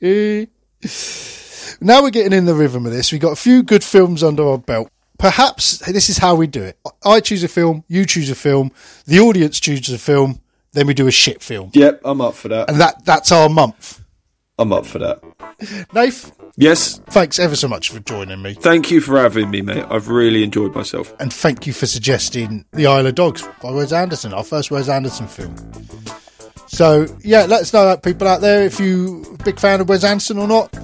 [1.80, 3.12] now we're getting in the rhythm of this.
[3.12, 4.90] We've got a few good films under our belt.
[5.18, 6.78] Perhaps this is how we do it.
[7.04, 8.70] I choose a film, you choose a film,
[9.04, 10.40] the audience chooses a film,
[10.72, 11.70] then we do a shit film.
[11.74, 12.68] Yep, I'm up for that.
[12.70, 14.02] And that that's our month.
[14.58, 15.22] I'm up for that.
[15.92, 18.54] Nath, Yes, thanks ever so much for joining me.
[18.54, 19.84] thank you for having me, mate.
[19.88, 21.14] I've really enjoyed myself.
[21.20, 24.88] And thank you for suggesting The Isle of Dogs by Wes Anderson, our first Wes
[24.88, 25.54] Anderson film.
[26.66, 30.02] So, yeah, let us know, people out there, if you a big fan of Wes
[30.02, 30.76] Anderson or not.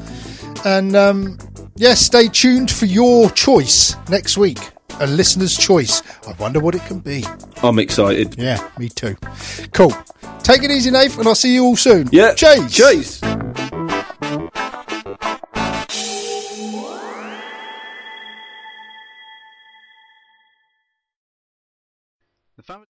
[0.64, 1.39] And, um,
[1.74, 4.61] yeah, stay tuned for your choice next week.
[5.01, 6.03] A listener's choice.
[6.26, 7.24] I wonder what it can be.
[7.62, 8.36] I'm excited.
[8.38, 9.16] Yeah, me too.
[9.72, 9.92] Cool.
[10.42, 12.09] Take it easy, Nate, and I'll see you all soon.
[12.12, 12.72] Yeah, Chase.
[12.72, 13.20] Chase.
[22.57, 22.82] The family